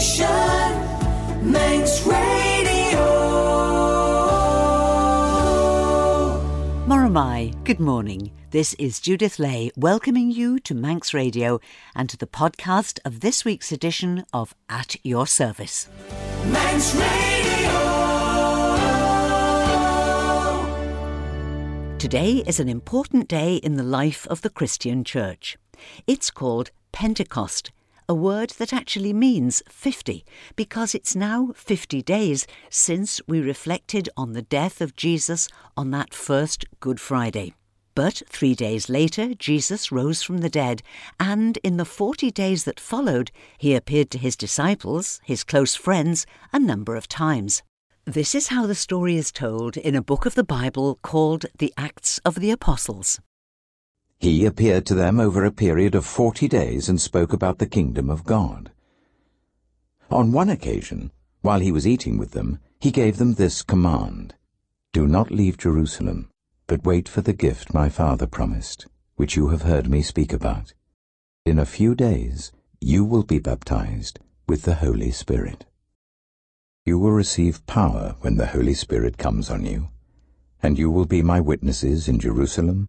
station, 0.00 1.50
Manx 1.50 2.06
Radio. 2.06 3.04
Moghrey 6.86 7.10
mie, 7.10 7.52
good 7.64 7.80
morning. 7.80 8.30
This 8.50 8.74
is 8.74 9.00
Judith 9.00 9.40
Ley 9.40 9.72
welcoming 9.76 10.30
you 10.30 10.60
to 10.60 10.74
Manx 10.74 11.12
Radio 11.12 11.60
and 11.96 12.08
to 12.10 12.16
the 12.16 12.28
podcast 12.28 13.00
of 13.04 13.20
this 13.20 13.44
week's 13.44 13.72
edition 13.72 14.24
of 14.32 14.54
At 14.68 14.94
Your 15.04 15.26
Service. 15.26 15.88
Manx 16.46 16.94
Radio. 16.94 17.08
Today 21.98 22.44
is 22.46 22.60
an 22.60 22.68
important 22.68 23.26
day 23.26 23.56
in 23.56 23.74
the 23.74 23.82
life 23.82 24.28
of 24.28 24.42
the 24.42 24.50
Christian 24.50 25.02
Church. 25.02 25.58
It's 26.06 26.30
called 26.30 26.70
Pentecost, 26.92 27.72
a 28.08 28.14
word 28.14 28.50
that 28.50 28.72
actually 28.72 29.12
means 29.12 29.62
50, 29.68 30.24
because 30.56 30.94
it's 30.94 31.14
now 31.14 31.52
50 31.54 32.02
days 32.02 32.46
since 32.70 33.20
we 33.28 33.40
reflected 33.40 34.08
on 34.16 34.32
the 34.32 34.40
death 34.40 34.80
of 34.80 34.96
Jesus 34.96 35.46
on 35.76 35.90
that 35.90 36.14
first 36.14 36.64
Good 36.80 37.00
Friday. 37.00 37.52
But 37.94 38.22
three 38.26 38.54
days 38.54 38.88
later, 38.88 39.34
Jesus 39.34 39.92
rose 39.92 40.22
from 40.22 40.38
the 40.38 40.48
dead, 40.48 40.82
and 41.20 41.58
in 41.62 41.76
the 41.76 41.84
40 41.84 42.30
days 42.30 42.64
that 42.64 42.80
followed, 42.80 43.30
he 43.58 43.74
appeared 43.74 44.10
to 44.12 44.18
his 44.18 44.36
disciples, 44.36 45.20
his 45.24 45.44
close 45.44 45.74
friends, 45.74 46.24
a 46.52 46.58
number 46.58 46.96
of 46.96 47.08
times. 47.08 47.62
This 48.06 48.34
is 48.34 48.48
how 48.48 48.66
the 48.66 48.74
story 48.74 49.16
is 49.16 49.30
told 49.30 49.76
in 49.76 49.94
a 49.94 50.02
book 50.02 50.24
of 50.24 50.34
the 50.34 50.44
Bible 50.44 50.98
called 51.02 51.44
the 51.58 51.74
Acts 51.76 52.20
of 52.24 52.36
the 52.36 52.50
Apostles. 52.50 53.20
He 54.20 54.44
appeared 54.44 54.84
to 54.86 54.94
them 54.94 55.20
over 55.20 55.44
a 55.44 55.52
period 55.52 55.94
of 55.94 56.04
forty 56.04 56.48
days 56.48 56.88
and 56.88 57.00
spoke 57.00 57.32
about 57.32 57.58
the 57.58 57.66
kingdom 57.66 58.10
of 58.10 58.24
God. 58.24 58.72
On 60.10 60.32
one 60.32 60.50
occasion, 60.50 61.12
while 61.42 61.60
he 61.60 61.70
was 61.70 61.86
eating 61.86 62.18
with 62.18 62.32
them, 62.32 62.58
he 62.80 62.90
gave 62.90 63.18
them 63.18 63.34
this 63.34 63.62
command 63.62 64.34
Do 64.92 65.06
not 65.06 65.30
leave 65.30 65.56
Jerusalem, 65.56 66.30
but 66.66 66.84
wait 66.84 67.08
for 67.08 67.20
the 67.20 67.32
gift 67.32 67.72
my 67.72 67.88
Father 67.88 68.26
promised, 68.26 68.86
which 69.14 69.36
you 69.36 69.48
have 69.48 69.62
heard 69.62 69.88
me 69.88 70.02
speak 70.02 70.32
about. 70.32 70.74
In 71.46 71.58
a 71.58 71.64
few 71.64 71.94
days 71.94 72.50
you 72.80 73.04
will 73.04 73.22
be 73.22 73.38
baptized 73.38 74.18
with 74.48 74.62
the 74.62 74.76
Holy 74.76 75.12
Spirit. 75.12 75.64
You 76.84 76.98
will 76.98 77.12
receive 77.12 77.66
power 77.66 78.16
when 78.20 78.36
the 78.36 78.46
Holy 78.46 78.74
Spirit 78.74 79.16
comes 79.16 79.48
on 79.48 79.64
you, 79.64 79.88
and 80.62 80.76
you 80.76 80.90
will 80.90 81.06
be 81.06 81.22
my 81.22 81.40
witnesses 81.40 82.08
in 82.08 82.18
Jerusalem, 82.18 82.88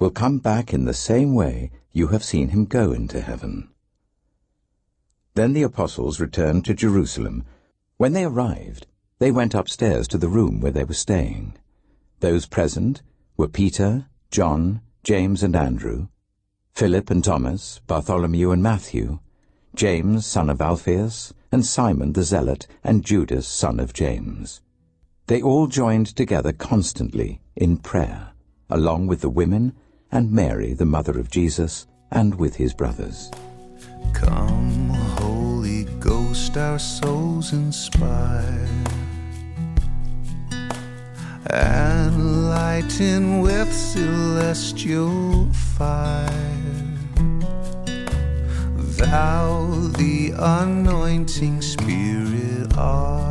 will 0.00 0.10
come 0.10 0.38
back 0.38 0.72
in 0.72 0.86
the 0.86 0.94
same 0.94 1.34
way 1.34 1.70
you 1.92 2.08
have 2.08 2.24
seen 2.24 2.48
him 2.48 2.64
go 2.64 2.90
into 2.90 3.20
heaven. 3.20 3.68
Then 5.34 5.52
the 5.52 5.62
apostles 5.62 6.18
returned 6.18 6.64
to 6.64 6.74
Jerusalem. 6.74 7.44
When 7.98 8.14
they 8.14 8.24
arrived, 8.24 8.86
they 9.18 9.30
went 9.30 9.54
upstairs 9.54 10.08
to 10.08 10.18
the 10.18 10.28
room 10.28 10.60
where 10.60 10.72
they 10.72 10.84
were 10.84 10.94
staying. 10.94 11.58
Those 12.20 12.46
present 12.46 13.02
were 13.36 13.46
Peter, 13.46 14.06
John, 14.30 14.80
James 15.04 15.42
and 15.42 15.54
Andrew, 15.54 16.08
Philip 16.72 17.10
and 17.10 17.22
Thomas, 17.22 17.80
Bartholomew 17.86 18.52
and 18.52 18.62
Matthew, 18.62 19.18
James 19.74 20.24
son 20.24 20.48
of 20.48 20.62
Alphaeus, 20.62 21.34
and 21.52 21.66
Simon 21.66 22.14
the 22.14 22.22
Zealot, 22.22 22.66
and 22.82 23.04
Judas 23.04 23.46
son 23.46 23.78
of 23.78 23.92
James. 23.92 24.62
They 25.26 25.42
all 25.42 25.66
joined 25.66 26.06
together 26.06 26.52
constantly 26.52 27.42
in 27.54 27.76
prayer, 27.76 28.32
along 28.70 29.06
with 29.06 29.20
the 29.20 29.28
women 29.28 29.74
and 30.12 30.30
Mary, 30.32 30.72
the 30.72 30.86
mother 30.86 31.18
of 31.18 31.30
Jesus, 31.30 31.86
and 32.10 32.34
with 32.34 32.56
his 32.56 32.74
brothers. 32.74 33.30
Come, 34.12 34.88
Holy 35.18 35.84
Ghost, 36.00 36.56
our 36.56 36.78
souls 36.78 37.52
inspire, 37.52 38.68
and 41.46 42.48
lighten 42.50 43.40
with 43.40 43.72
celestial 43.72 45.52
fire. 45.76 46.30
Thou, 48.76 49.66
the 49.96 50.32
anointing 50.36 51.62
Spirit, 51.62 52.76
art, 52.76 53.29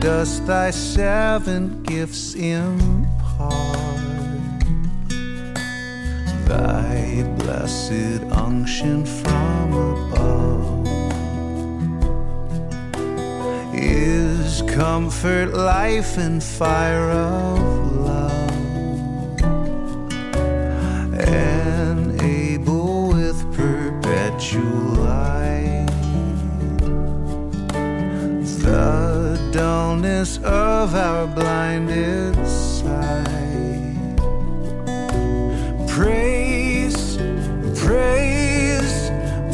dost 0.00 0.46
thy 0.46 0.70
seven 0.70 1.82
gifts 1.82 2.34
impart. 2.34 3.50
Thy 6.46 7.22
blessed 7.38 8.22
unction 8.32 9.04
from 9.04 9.72
above 9.74 10.88
is 13.74 14.62
comfort, 14.62 15.52
life, 15.52 16.16
and 16.16 16.42
fire 16.42 17.10
of 17.10 17.69
of 30.80 30.94
our 30.94 31.26
blinded 31.26 32.34
sight. 32.46 34.16
Praise, 35.86 37.18
praise, 37.78 39.10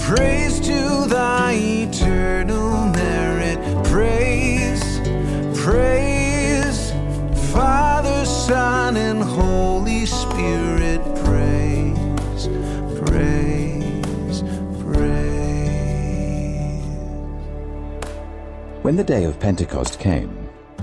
praise 0.07 0.61
to 0.61 1.09
thy 1.09 1.55
eternal 1.55 2.87
merit. 2.91 3.59
Praise, 3.87 5.01
praise, 5.59 6.93
Father, 7.53 8.25
Son, 8.25 8.97
and 8.97 9.21
Holy 9.21 10.07
Spirit. 10.07 11.01
Praise, 11.25 12.47
praise, 13.01 14.45
praise. 14.81 15.73
When 18.83 18.95
the 18.95 19.03
day 19.05 19.25
of 19.25 19.41
Pentecost 19.41 19.99
came, 19.99 20.36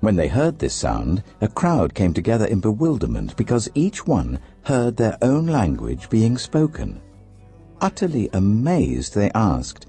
When 0.00 0.14
they 0.14 0.28
heard 0.28 0.58
this 0.58 0.74
sound, 0.74 1.24
a 1.40 1.48
crowd 1.48 1.92
came 1.92 2.14
together 2.14 2.46
in 2.46 2.60
bewilderment 2.60 3.36
because 3.36 3.68
each 3.74 4.06
one 4.06 4.38
heard 4.62 4.96
their 4.96 5.18
own 5.22 5.46
language 5.46 6.08
being 6.08 6.38
spoken. 6.38 7.00
Utterly 7.80 8.28
amazed, 8.32 9.14
they 9.14 9.30
asked, 9.34 9.86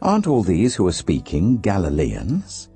Aren't 0.00 0.26
all 0.26 0.42
these 0.42 0.74
who 0.74 0.86
are 0.88 0.92
speaking 0.92 1.58
Galileans? 1.58 2.68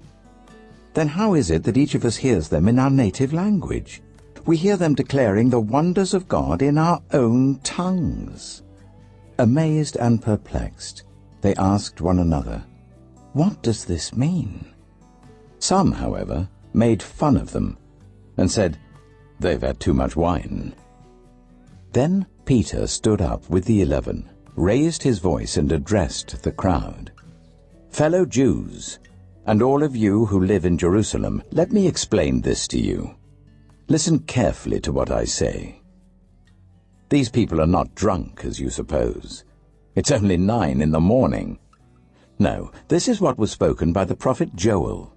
Then 0.94 1.08
how 1.08 1.34
is 1.34 1.50
it 1.50 1.64
that 1.64 1.76
each 1.76 1.94
of 1.94 2.04
us 2.04 2.16
hears 2.16 2.48
them 2.48 2.68
in 2.68 2.78
our 2.78 2.90
native 2.90 3.32
language? 3.32 4.00
We 4.46 4.56
hear 4.56 4.76
them 4.76 4.94
declaring 4.94 5.50
the 5.50 5.60
wonders 5.60 6.14
of 6.14 6.28
God 6.28 6.62
in 6.62 6.78
our 6.78 7.02
own 7.12 7.58
tongues. 7.64 8.62
Amazed 9.38 9.96
and 9.96 10.22
perplexed, 10.22 11.02
they 11.40 11.54
asked 11.56 12.00
one 12.00 12.20
another, 12.20 12.64
What 13.32 13.60
does 13.62 13.84
this 13.84 14.16
mean? 14.16 14.64
Some, 15.58 15.90
however, 15.90 16.48
made 16.76 17.02
fun 17.02 17.36
of 17.36 17.52
them 17.52 17.78
and 18.36 18.50
said, 18.50 18.78
They've 19.40 19.60
had 19.60 19.80
too 19.80 19.94
much 19.94 20.14
wine. 20.16 20.74
Then 21.92 22.26
Peter 22.44 22.86
stood 22.86 23.20
up 23.20 23.48
with 23.48 23.64
the 23.64 23.82
eleven, 23.82 24.28
raised 24.54 25.02
his 25.02 25.18
voice 25.18 25.56
and 25.56 25.72
addressed 25.72 26.42
the 26.42 26.52
crowd. 26.52 27.10
Fellow 27.90 28.24
Jews, 28.24 28.98
and 29.46 29.62
all 29.62 29.82
of 29.82 29.96
you 29.96 30.26
who 30.26 30.44
live 30.44 30.64
in 30.64 30.76
Jerusalem, 30.76 31.42
let 31.50 31.72
me 31.72 31.86
explain 31.86 32.40
this 32.40 32.68
to 32.68 32.78
you. 32.78 33.16
Listen 33.88 34.18
carefully 34.18 34.80
to 34.80 34.92
what 34.92 35.10
I 35.10 35.24
say. 35.24 35.80
These 37.08 37.30
people 37.30 37.60
are 37.60 37.66
not 37.66 37.94
drunk, 37.94 38.44
as 38.44 38.60
you 38.60 38.68
suppose. 38.68 39.44
It's 39.94 40.10
only 40.10 40.36
nine 40.36 40.82
in 40.82 40.90
the 40.90 41.00
morning. 41.00 41.58
No, 42.38 42.70
this 42.88 43.08
is 43.08 43.20
what 43.20 43.38
was 43.38 43.50
spoken 43.50 43.92
by 43.92 44.04
the 44.04 44.16
prophet 44.16 44.54
Joel. 44.56 45.15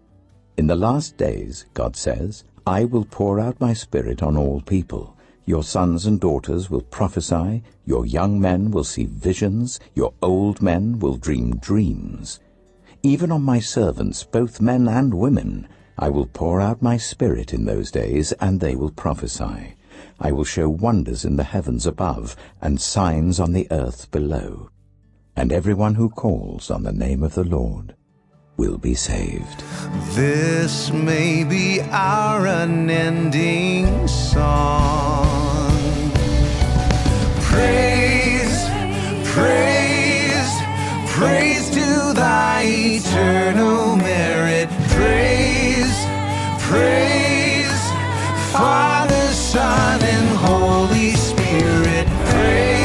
In 0.59 0.67
the 0.67 0.75
last 0.75 1.15
days, 1.15 1.63
God 1.73 1.95
says, 1.95 2.44
I 2.67 2.83
will 2.83 3.06
pour 3.06 3.39
out 3.39 3.61
my 3.61 3.71
spirit 3.71 4.21
on 4.21 4.35
all 4.35 4.59
people. 4.59 5.15
Your 5.45 5.63
sons 5.63 6.06
and 6.06 6.19
daughters 6.19 6.69
will 6.69 6.81
prophesy, 6.81 7.63
your 7.85 8.06
young 8.06 8.41
men 8.41 8.69
will 8.69 8.83
see 8.83 9.06
visions, 9.06 9.79
your 9.95 10.11
old 10.21 10.61
men 10.61 11.00
will 11.00 11.15
dream 11.15 11.56
dreams. 11.59 12.41
Even 13.03 13.31
on 13.31 13.41
my 13.41 13.61
servants, 13.61 14.25
both 14.25 14.59
men 14.59 14.89
and 14.89 15.13
women, 15.13 15.65
I 15.97 16.09
will 16.09 16.25
pour 16.25 16.59
out 16.59 16.81
my 16.81 16.97
spirit 16.97 17.53
in 17.53 17.63
those 17.63 17.89
days, 17.89 18.33
and 18.33 18.59
they 18.59 18.75
will 18.75 18.91
prophesy. 18.91 19.75
I 20.19 20.33
will 20.33 20.44
show 20.44 20.67
wonders 20.67 21.23
in 21.23 21.38
the 21.38 21.45
heavens 21.56 21.88
above, 21.88 22.35
and 22.61 22.81
signs 22.81 23.39
on 23.39 23.53
the 23.53 23.67
earth 23.71 24.11
below. 24.11 24.71
And 25.38 25.53
everyone 25.53 25.95
who 25.95 26.09
calls 26.09 26.69
on 26.69 26.83
the 26.83 26.91
name 26.91 27.23
of 27.23 27.35
the 27.35 27.45
Lord 27.45 27.95
will 28.59 28.77
be 28.77 28.94
saved. 28.94 29.63
This 30.15 30.91
may 30.91 31.45
be 31.45 31.79
our 31.91 32.45
unending 32.45 34.06
song. 34.06 35.71
Praise, 37.51 38.59
praise, 39.33 40.51
praise 41.07 41.69
to 41.69 42.11
thy 42.13 42.63
eternal 42.65 43.95
merit. 43.95 44.67
Praise, 44.89 45.97
praise, 46.67 47.83
Father, 48.51 49.25
Son, 49.31 50.01
and 50.03 50.29
Holy 50.38 51.11
Spirit. 51.13 52.07
Praise, 52.33 52.79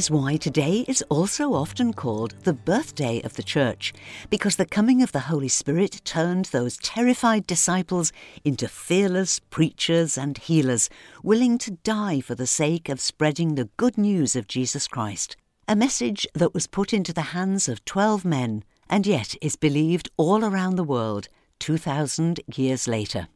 is 0.00 0.10
why 0.10 0.34
today 0.34 0.82
is 0.88 1.04
also 1.10 1.52
often 1.52 1.92
called 1.92 2.34
the 2.44 2.54
birthday 2.54 3.20
of 3.20 3.34
the 3.34 3.42
Church, 3.42 3.92
because 4.30 4.56
the 4.56 4.64
coming 4.64 5.02
of 5.02 5.12
the 5.12 5.28
Holy 5.28 5.46
Spirit 5.46 6.00
turned 6.04 6.46
those 6.46 6.78
terrified 6.78 7.46
disciples 7.46 8.10
into 8.42 8.66
fearless 8.66 9.40
preachers 9.50 10.16
and 10.16 10.38
healers, 10.38 10.88
willing 11.22 11.58
to 11.58 11.72
die 11.72 12.18
for 12.22 12.34
the 12.34 12.46
sake 12.46 12.88
of 12.88 12.98
spreading 12.98 13.56
the 13.56 13.68
good 13.76 13.98
news 13.98 14.34
of 14.34 14.48
Jesus 14.48 14.88
Christ. 14.88 15.36
A 15.68 15.76
message 15.76 16.26
that 16.32 16.54
was 16.54 16.66
put 16.66 16.94
into 16.94 17.12
the 17.12 17.36
hands 17.36 17.68
of 17.68 17.84
12 17.84 18.24
men 18.24 18.64
and 18.88 19.06
yet 19.06 19.34
is 19.42 19.54
believed 19.54 20.08
all 20.16 20.42
around 20.46 20.76
the 20.76 20.82
world 20.82 21.28
2,000 21.58 22.40
years 22.56 22.88
later. 22.88 23.28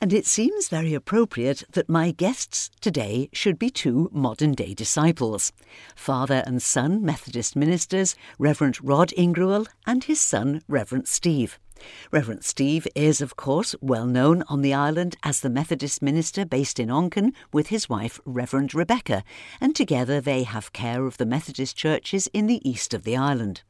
And 0.00 0.12
it 0.12 0.26
seems 0.26 0.68
very 0.68 0.94
appropriate 0.94 1.64
that 1.72 1.88
my 1.88 2.12
guests 2.12 2.70
today 2.80 3.28
should 3.32 3.58
be 3.58 3.68
two 3.68 4.08
modern 4.12 4.52
day 4.52 4.72
disciples 4.72 5.52
father 5.96 6.44
and 6.46 6.62
son 6.62 7.04
Methodist 7.04 7.56
ministers, 7.56 8.14
Reverend 8.38 8.78
Rod 8.82 9.12
Ingrouille 9.16 9.66
and 9.86 10.04
his 10.04 10.20
son, 10.20 10.62
Reverend 10.68 11.08
Steve. 11.08 11.58
Reverend 12.12 12.44
Steve 12.44 12.86
is, 12.94 13.20
of 13.20 13.34
course, 13.34 13.74
well 13.80 14.06
known 14.06 14.44
on 14.48 14.62
the 14.62 14.74
island 14.74 15.16
as 15.24 15.40
the 15.40 15.50
Methodist 15.50 16.00
minister 16.00 16.44
based 16.44 16.78
in 16.78 16.90
Onchan 16.90 17.32
with 17.52 17.68
his 17.68 17.88
wife, 17.88 18.20
Reverend 18.24 18.74
Rebecca, 18.74 19.24
and 19.60 19.74
together 19.74 20.20
they 20.20 20.44
have 20.44 20.72
care 20.72 21.06
of 21.06 21.16
the 21.16 21.26
Methodist 21.26 21.76
churches 21.76 22.28
in 22.32 22.46
the 22.46 22.68
east 22.68 22.94
of 22.94 23.02
the 23.02 23.16
island. 23.16 23.62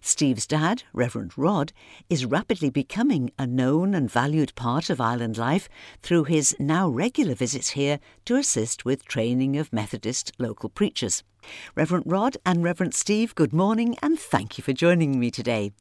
Steve's 0.00 0.46
dad, 0.46 0.82
Reverend 0.92 1.36
Rod, 1.36 1.72
is 2.08 2.24
rapidly 2.24 2.70
becoming 2.70 3.30
a 3.38 3.46
known 3.46 3.94
and 3.94 4.10
valued 4.10 4.54
part 4.54 4.90
of 4.90 5.00
island 5.00 5.36
life 5.36 5.68
through 6.00 6.24
his 6.24 6.54
now 6.58 6.88
regular 6.88 7.34
visits 7.34 7.70
here 7.70 7.98
to 8.24 8.36
assist 8.36 8.84
with 8.84 9.04
training 9.04 9.56
of 9.56 9.72
Methodist 9.72 10.32
local 10.38 10.68
preachers. 10.68 11.22
Reverend 11.74 12.04
Rod 12.06 12.36
and 12.44 12.62
Reverend 12.62 12.94
Steve, 12.94 13.34
good 13.34 13.52
morning 13.52 13.96
and 14.02 14.18
thank 14.18 14.58
you 14.58 14.62
for 14.62 14.72
joining 14.72 15.18
me 15.18 15.30
today. 15.30 15.72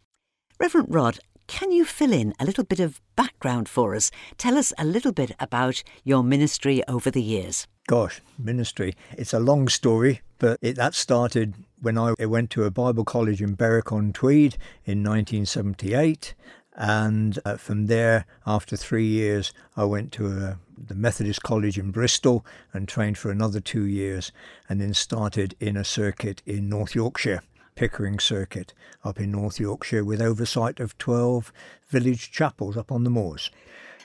Reverend 0.59 0.87
Rod, 0.93 1.19
can 1.47 1.71
you 1.71 1.85
fill 1.85 2.11
in 2.11 2.33
a 2.39 2.45
little 2.45 2.63
bit 2.63 2.79
of 2.79 2.99
background 3.15 3.69
for 3.69 3.95
us? 3.95 4.09
Tell 4.37 4.57
us 4.57 4.73
a 4.77 4.85
little 4.85 5.11
bit 5.11 5.31
about 5.39 5.83
your 6.03 6.23
ministry 6.23 6.81
over 6.87 7.11
the 7.11 7.21
years. 7.21 7.67
Gosh, 7.87 8.21
ministry. 8.39 8.95
It's 9.11 9.33
a 9.33 9.39
long 9.39 9.67
story, 9.67 10.21
but 10.39 10.57
it, 10.61 10.75
that 10.77 10.95
started 10.95 11.53
when 11.85 11.99
I 11.99 12.25
went 12.25 12.49
to 12.49 12.63
a 12.63 12.71
Bible 12.71 13.05
college 13.05 13.43
in 13.43 13.53
Berwick 13.53 13.91
on 13.91 14.11
Tweed 14.11 14.57
in 14.85 15.03
1978. 15.03 16.33
And 16.73 17.37
uh, 17.45 17.57
from 17.57 17.85
there, 17.85 18.25
after 18.47 18.75
three 18.75 19.05
years, 19.05 19.53
I 19.77 19.83
went 19.83 20.11
to 20.13 20.25
a, 20.25 20.57
the 20.75 20.95
Methodist 20.95 21.43
College 21.43 21.77
in 21.77 21.91
Bristol 21.91 22.43
and 22.73 22.87
trained 22.87 23.19
for 23.19 23.29
another 23.29 23.59
two 23.59 23.83
years, 23.83 24.31
and 24.67 24.81
then 24.81 24.95
started 24.95 25.55
in 25.59 25.77
a 25.77 25.83
circuit 25.83 26.41
in 26.47 26.69
North 26.69 26.95
Yorkshire, 26.95 27.43
Pickering 27.75 28.19
Circuit, 28.19 28.73
up 29.03 29.19
in 29.19 29.31
North 29.31 29.59
Yorkshire, 29.59 30.03
with 30.03 30.21
oversight 30.21 30.79
of 30.79 30.97
12 30.97 31.51
village 31.89 32.31
chapels 32.31 32.77
up 32.77 32.91
on 32.91 33.03
the 33.03 33.09
moors. 33.09 33.51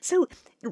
So, 0.01 0.27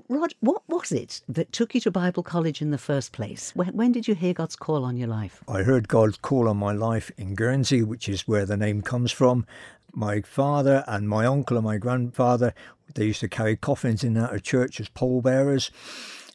Rod, 0.08 0.34
what 0.40 0.62
was 0.68 0.90
it 0.90 1.20
that 1.28 1.52
took 1.52 1.74
you 1.74 1.80
to 1.82 1.90
Bible 1.90 2.22
college 2.22 2.60
in 2.60 2.70
the 2.70 2.78
first 2.78 3.12
place? 3.12 3.52
When, 3.54 3.68
when 3.68 3.92
did 3.92 4.08
you 4.08 4.14
hear 4.14 4.34
God's 4.34 4.56
call 4.56 4.84
on 4.84 4.96
your 4.96 5.08
life? 5.08 5.42
I 5.46 5.62
heard 5.62 5.86
God's 5.86 6.16
call 6.16 6.48
on 6.48 6.56
my 6.56 6.72
life 6.72 7.10
in 7.16 7.34
Guernsey, 7.34 7.82
which 7.82 8.08
is 8.08 8.26
where 8.26 8.46
the 8.46 8.56
name 8.56 8.82
comes 8.82 9.12
from. 9.12 9.46
My 9.92 10.22
father 10.22 10.82
and 10.88 11.08
my 11.08 11.26
uncle 11.26 11.56
and 11.56 11.64
my 11.64 11.76
grandfather, 11.76 12.54
they 12.94 13.06
used 13.06 13.20
to 13.20 13.28
carry 13.28 13.56
coffins 13.56 14.02
in 14.02 14.16
and 14.16 14.26
out 14.26 14.34
of 14.34 14.42
church 14.42 14.80
as 14.80 14.88
pallbearers. 14.88 15.70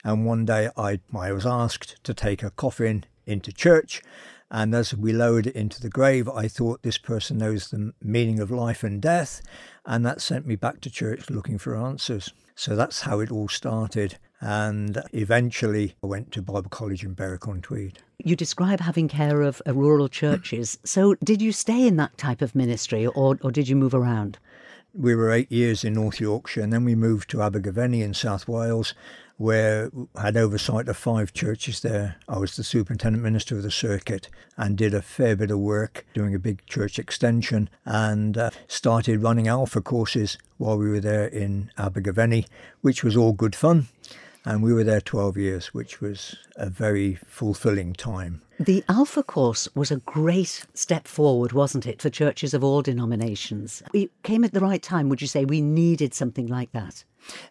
And 0.03 0.25
one 0.25 0.45
day 0.45 0.69
I, 0.77 0.99
I 1.15 1.31
was 1.31 1.45
asked 1.45 2.03
to 2.03 2.13
take 2.13 2.43
a 2.43 2.51
coffin 2.51 3.05
into 3.25 3.51
church. 3.51 4.01
And 4.53 4.75
as 4.75 4.93
we 4.93 5.11
lowered 5.13 5.47
it 5.47 5.55
into 5.55 5.81
the 5.81 5.89
grave, 5.89 6.29
I 6.29 6.47
thought 6.47 6.83
this 6.83 6.99
person 6.99 7.39
knows 7.39 7.71
the 7.71 7.91
meaning 8.03 8.39
of 8.39 8.51
life 8.51 8.83
and 8.83 9.01
death. 9.01 9.41
And 9.83 10.05
that 10.05 10.21
sent 10.21 10.45
me 10.45 10.55
back 10.55 10.79
to 10.81 10.91
church 10.91 11.31
looking 11.31 11.57
for 11.57 11.75
answers. 11.75 12.31
So 12.53 12.75
that's 12.75 13.01
how 13.01 13.19
it 13.19 13.31
all 13.31 13.49
started. 13.49 14.19
And 14.39 15.01
eventually 15.11 15.95
I 16.03 16.07
went 16.07 16.31
to 16.33 16.43
Bible 16.43 16.69
College 16.69 17.03
in 17.03 17.15
Berwick 17.15 17.47
on 17.47 17.61
Tweed. 17.61 17.97
You 18.19 18.35
describe 18.35 18.79
having 18.79 19.07
care 19.07 19.41
of 19.41 19.59
uh, 19.65 19.73
rural 19.73 20.07
churches. 20.07 20.77
So, 20.83 21.15
did 21.15 21.41
you 21.41 21.51
stay 21.51 21.87
in 21.87 21.95
that 21.97 22.17
type 22.17 22.43
of 22.43 22.53
ministry 22.53 23.07
or, 23.07 23.39
or 23.41 23.51
did 23.51 23.67
you 23.67 23.75
move 23.75 23.95
around? 23.95 24.37
We 24.95 25.15
were 25.15 25.31
eight 25.31 25.51
years 25.51 25.83
in 25.83 25.93
North 25.93 26.19
Yorkshire 26.19 26.61
and 26.61 26.71
then 26.71 26.85
we 26.85 26.93
moved 26.93 27.27
to 27.31 27.41
Abergavenny 27.41 28.03
in 28.03 28.13
South 28.13 28.47
Wales 28.47 28.93
where 29.37 29.89
I 30.15 30.21
had 30.21 30.37
oversight 30.37 30.87
of 30.87 30.95
five 30.95 31.33
churches 31.33 31.79
there. 31.79 32.17
I 32.29 32.37
was 32.37 32.55
the 32.55 32.63
superintendent 32.63 33.23
minister 33.23 33.57
of 33.57 33.63
the 33.63 33.71
circuit 33.71 34.29
and 34.55 34.77
did 34.77 34.93
a 34.93 35.01
fair 35.01 35.35
bit 35.35 35.49
of 35.49 35.57
work 35.57 36.05
doing 36.13 36.35
a 36.35 36.39
big 36.39 36.63
church 36.67 36.99
extension 36.99 37.71
and 37.85 38.37
uh, 38.37 38.51
started 38.67 39.23
running 39.23 39.47
alpha 39.47 39.81
courses 39.81 40.37
while 40.57 40.77
we 40.77 40.87
were 40.87 40.99
there 40.99 41.25
in 41.25 41.71
Abergavenny, 41.75 42.45
which 42.81 43.03
was 43.03 43.17
all 43.17 43.33
good 43.33 43.55
fun. 43.55 43.87
And 44.45 44.61
we 44.61 44.73
were 44.73 44.83
there 44.83 44.99
12 44.99 45.37
years, 45.37 45.67
which 45.67 46.01
was 46.01 46.35
a 46.57 46.69
very 46.69 47.15
fulfilling 47.25 47.93
time. 47.93 48.41
The 48.59 48.83
Alpha 48.89 49.23
course 49.23 49.69
was 49.73 49.89
a 49.89 49.97
great 49.97 50.65
step 50.73 51.07
forward, 51.07 51.53
wasn't 51.53 51.87
it, 51.87 52.01
for 52.01 52.09
churches 52.09 52.53
of 52.53 52.63
all 52.63 52.81
denominations? 52.81 53.81
It 53.93 54.11
came 54.23 54.43
at 54.43 54.51
the 54.51 54.59
right 54.59 54.83
time, 54.83 55.07
would 55.09 55.21
you 55.21 55.27
say? 55.27 55.45
We 55.45 55.61
needed 55.61 56.13
something 56.13 56.47
like 56.47 56.71
that. 56.73 57.05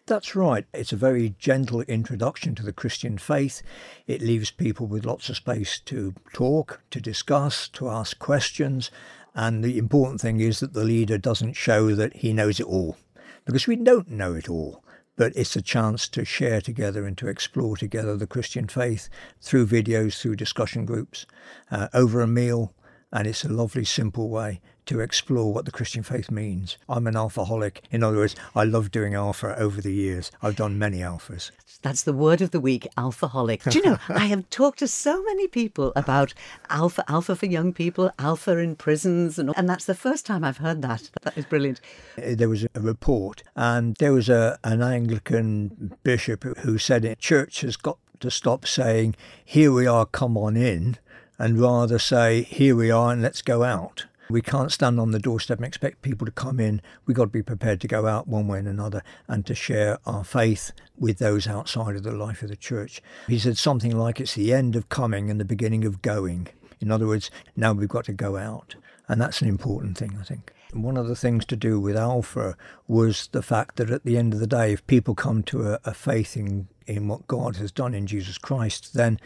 That's 0.05 0.35
right. 0.35 0.65
It's 0.71 0.93
a 0.93 0.97
very 0.97 1.33
gentle 1.39 1.81
introduction 1.81 2.53
to 2.55 2.63
the 2.63 2.71
Christian 2.71 3.17
faith. 3.17 3.63
It 4.05 4.21
leaves 4.21 4.51
people 4.51 4.85
with 4.85 5.05
lots 5.05 5.29
of 5.29 5.35
space 5.35 5.79
to 5.85 6.13
talk, 6.31 6.81
to 6.91 7.01
discuss, 7.01 7.67
to 7.69 7.89
ask 7.89 8.19
questions. 8.19 8.91
And 9.33 9.63
the 9.63 9.79
important 9.79 10.21
thing 10.21 10.39
is 10.39 10.59
that 10.59 10.73
the 10.73 10.83
leader 10.83 11.17
doesn't 11.17 11.53
show 11.53 11.95
that 11.95 12.17
he 12.17 12.33
knows 12.33 12.59
it 12.59 12.67
all, 12.67 12.97
because 13.45 13.65
we 13.65 13.77
don't 13.77 14.11
know 14.11 14.35
it 14.35 14.47
all. 14.47 14.83
But 15.15 15.35
it's 15.35 15.55
a 15.55 15.61
chance 15.61 16.07
to 16.09 16.25
share 16.25 16.61
together 16.61 17.05
and 17.05 17.17
to 17.17 17.27
explore 17.27 17.77
together 17.77 18.17
the 18.17 18.27
Christian 18.27 18.67
faith 18.67 19.09
through 19.41 19.67
videos, 19.67 20.19
through 20.19 20.35
discussion 20.35 20.85
groups, 20.85 21.25
uh, 21.71 21.87
over 21.93 22.21
a 22.21 22.27
meal. 22.27 22.73
And 23.11 23.27
it's 23.27 23.43
a 23.43 23.49
lovely, 23.49 23.85
simple 23.85 24.29
way 24.29 24.59
to 24.85 24.99
explore 24.99 25.53
what 25.53 25.65
the 25.65 25.71
Christian 25.71 26.03
faith 26.03 26.29
means. 26.31 26.77
I'm 26.89 27.07
an 27.07 27.13
alphaholic. 27.15 27.77
In 27.91 28.03
other 28.03 28.17
words, 28.17 28.35
I 28.55 28.63
love 28.63 28.91
doing 28.91 29.13
alpha 29.13 29.57
over 29.57 29.81
the 29.81 29.93
years. 29.93 30.31
I've 30.41 30.55
done 30.55 30.77
many 30.77 30.99
alphas. 30.99 31.51
That's 31.81 32.03
the 32.03 32.13
word 32.13 32.41
of 32.41 32.51
the 32.51 32.59
week, 32.61 32.87
alphaholic. 32.97 33.69
Do 33.69 33.77
you 33.77 33.83
know, 33.85 33.97
I 34.09 34.27
have 34.27 34.49
talked 34.49 34.79
to 34.79 34.87
so 34.87 35.21
many 35.23 35.47
people 35.47 35.91
about 35.95 36.33
alpha, 36.69 37.03
alpha 37.09 37.35
for 37.35 37.45
young 37.45 37.73
people, 37.73 38.11
alpha 38.17 38.57
in 38.57 38.75
prisons, 38.75 39.37
and, 39.37 39.51
and 39.57 39.67
that's 39.67 39.85
the 39.85 39.95
first 39.95 40.25
time 40.25 40.43
I've 40.43 40.57
heard 40.57 40.81
that. 40.81 41.11
That 41.23 41.37
is 41.37 41.45
brilliant. 41.45 41.81
Uh, 42.17 42.35
There 42.35 42.49
was 42.49 42.63
a 42.63 42.79
report, 42.79 43.43
and 43.55 43.95
there 43.97 44.13
was 44.13 44.29
a, 44.29 44.57
an 44.63 44.81
Anglican 44.81 45.97
bishop 46.03 46.43
who 46.59 46.77
said 46.77 47.03
it, 47.05 47.19
church 47.19 47.61
has 47.61 47.75
got 47.75 47.97
to 48.21 48.31
stop 48.31 48.65
saying, 48.65 49.15
here 49.43 49.71
we 49.71 49.85
are, 49.85 50.05
come 50.05 50.37
on 50.37 50.55
in, 50.55 50.97
and 51.37 51.59
rather 51.59 51.99
say, 51.99 52.43
here 52.43 52.75
we 52.75 52.89
are, 52.91 53.11
and 53.11 53.21
let's 53.21 53.41
go 53.41 53.63
out. 53.63 54.05
We 54.33 54.41
can't 54.41 54.71
stand 54.71 54.99
on 54.99 55.11
the 55.11 55.19
doorstep 55.19 55.59
and 55.59 55.65
expect 55.67 56.01
people 56.01 56.25
to 56.25 56.31
come 56.31 56.59
in. 56.59 56.81
We've 57.05 57.15
got 57.15 57.25
to 57.25 57.29
be 57.29 57.43
prepared 57.43 57.79
to 57.81 57.87
go 57.87 58.07
out 58.07 58.27
one 58.27 58.47
way 58.47 58.57
and 58.57 58.67
another 58.67 59.03
and 59.27 59.45
to 59.45 59.53
share 59.53 59.99
our 60.07 60.23
faith 60.23 60.71
with 60.97 61.19
those 61.19 61.45
outside 61.45 61.95
of 61.95 62.01
the 62.01 62.13
life 62.13 62.41
of 62.41 62.49
the 62.49 62.55
church. 62.55 62.99
He 63.27 63.37
said 63.37 63.59
something 63.59 63.95
like 63.95 64.19
it's 64.19 64.33
the 64.33 64.51
end 64.51 64.75
of 64.75 64.89
coming 64.89 65.29
and 65.29 65.39
the 65.39 65.45
beginning 65.45 65.85
of 65.85 66.01
going. 66.01 66.47
In 66.81 66.89
other 66.89 67.05
words, 67.05 67.29
now 67.55 67.73
we've 67.73 67.87
got 67.87 68.05
to 68.05 68.11
go 68.11 68.37
out. 68.37 68.73
And 69.07 69.21
that's 69.21 69.43
an 69.43 69.47
important 69.47 69.99
thing, 69.99 70.17
I 70.19 70.23
think. 70.23 70.51
One 70.73 70.97
of 70.97 71.07
the 71.07 71.15
things 71.15 71.45
to 71.45 71.55
do 71.55 71.79
with 71.79 71.95
Alpha 71.95 72.57
was 72.87 73.29
the 73.33 73.43
fact 73.43 73.75
that 73.75 73.91
at 73.91 74.03
the 74.03 74.17
end 74.17 74.33
of 74.33 74.39
the 74.39 74.47
day, 74.47 74.73
if 74.73 74.87
people 74.87 75.13
come 75.13 75.43
to 75.43 75.73
a, 75.73 75.79
a 75.85 75.93
faith 75.93 76.35
in, 76.35 76.69
in 76.87 77.07
what 77.07 77.27
God 77.27 77.57
has 77.57 77.71
done 77.71 77.93
in 77.93 78.07
Jesus 78.07 78.39
Christ, 78.39 78.95
then 78.95 79.19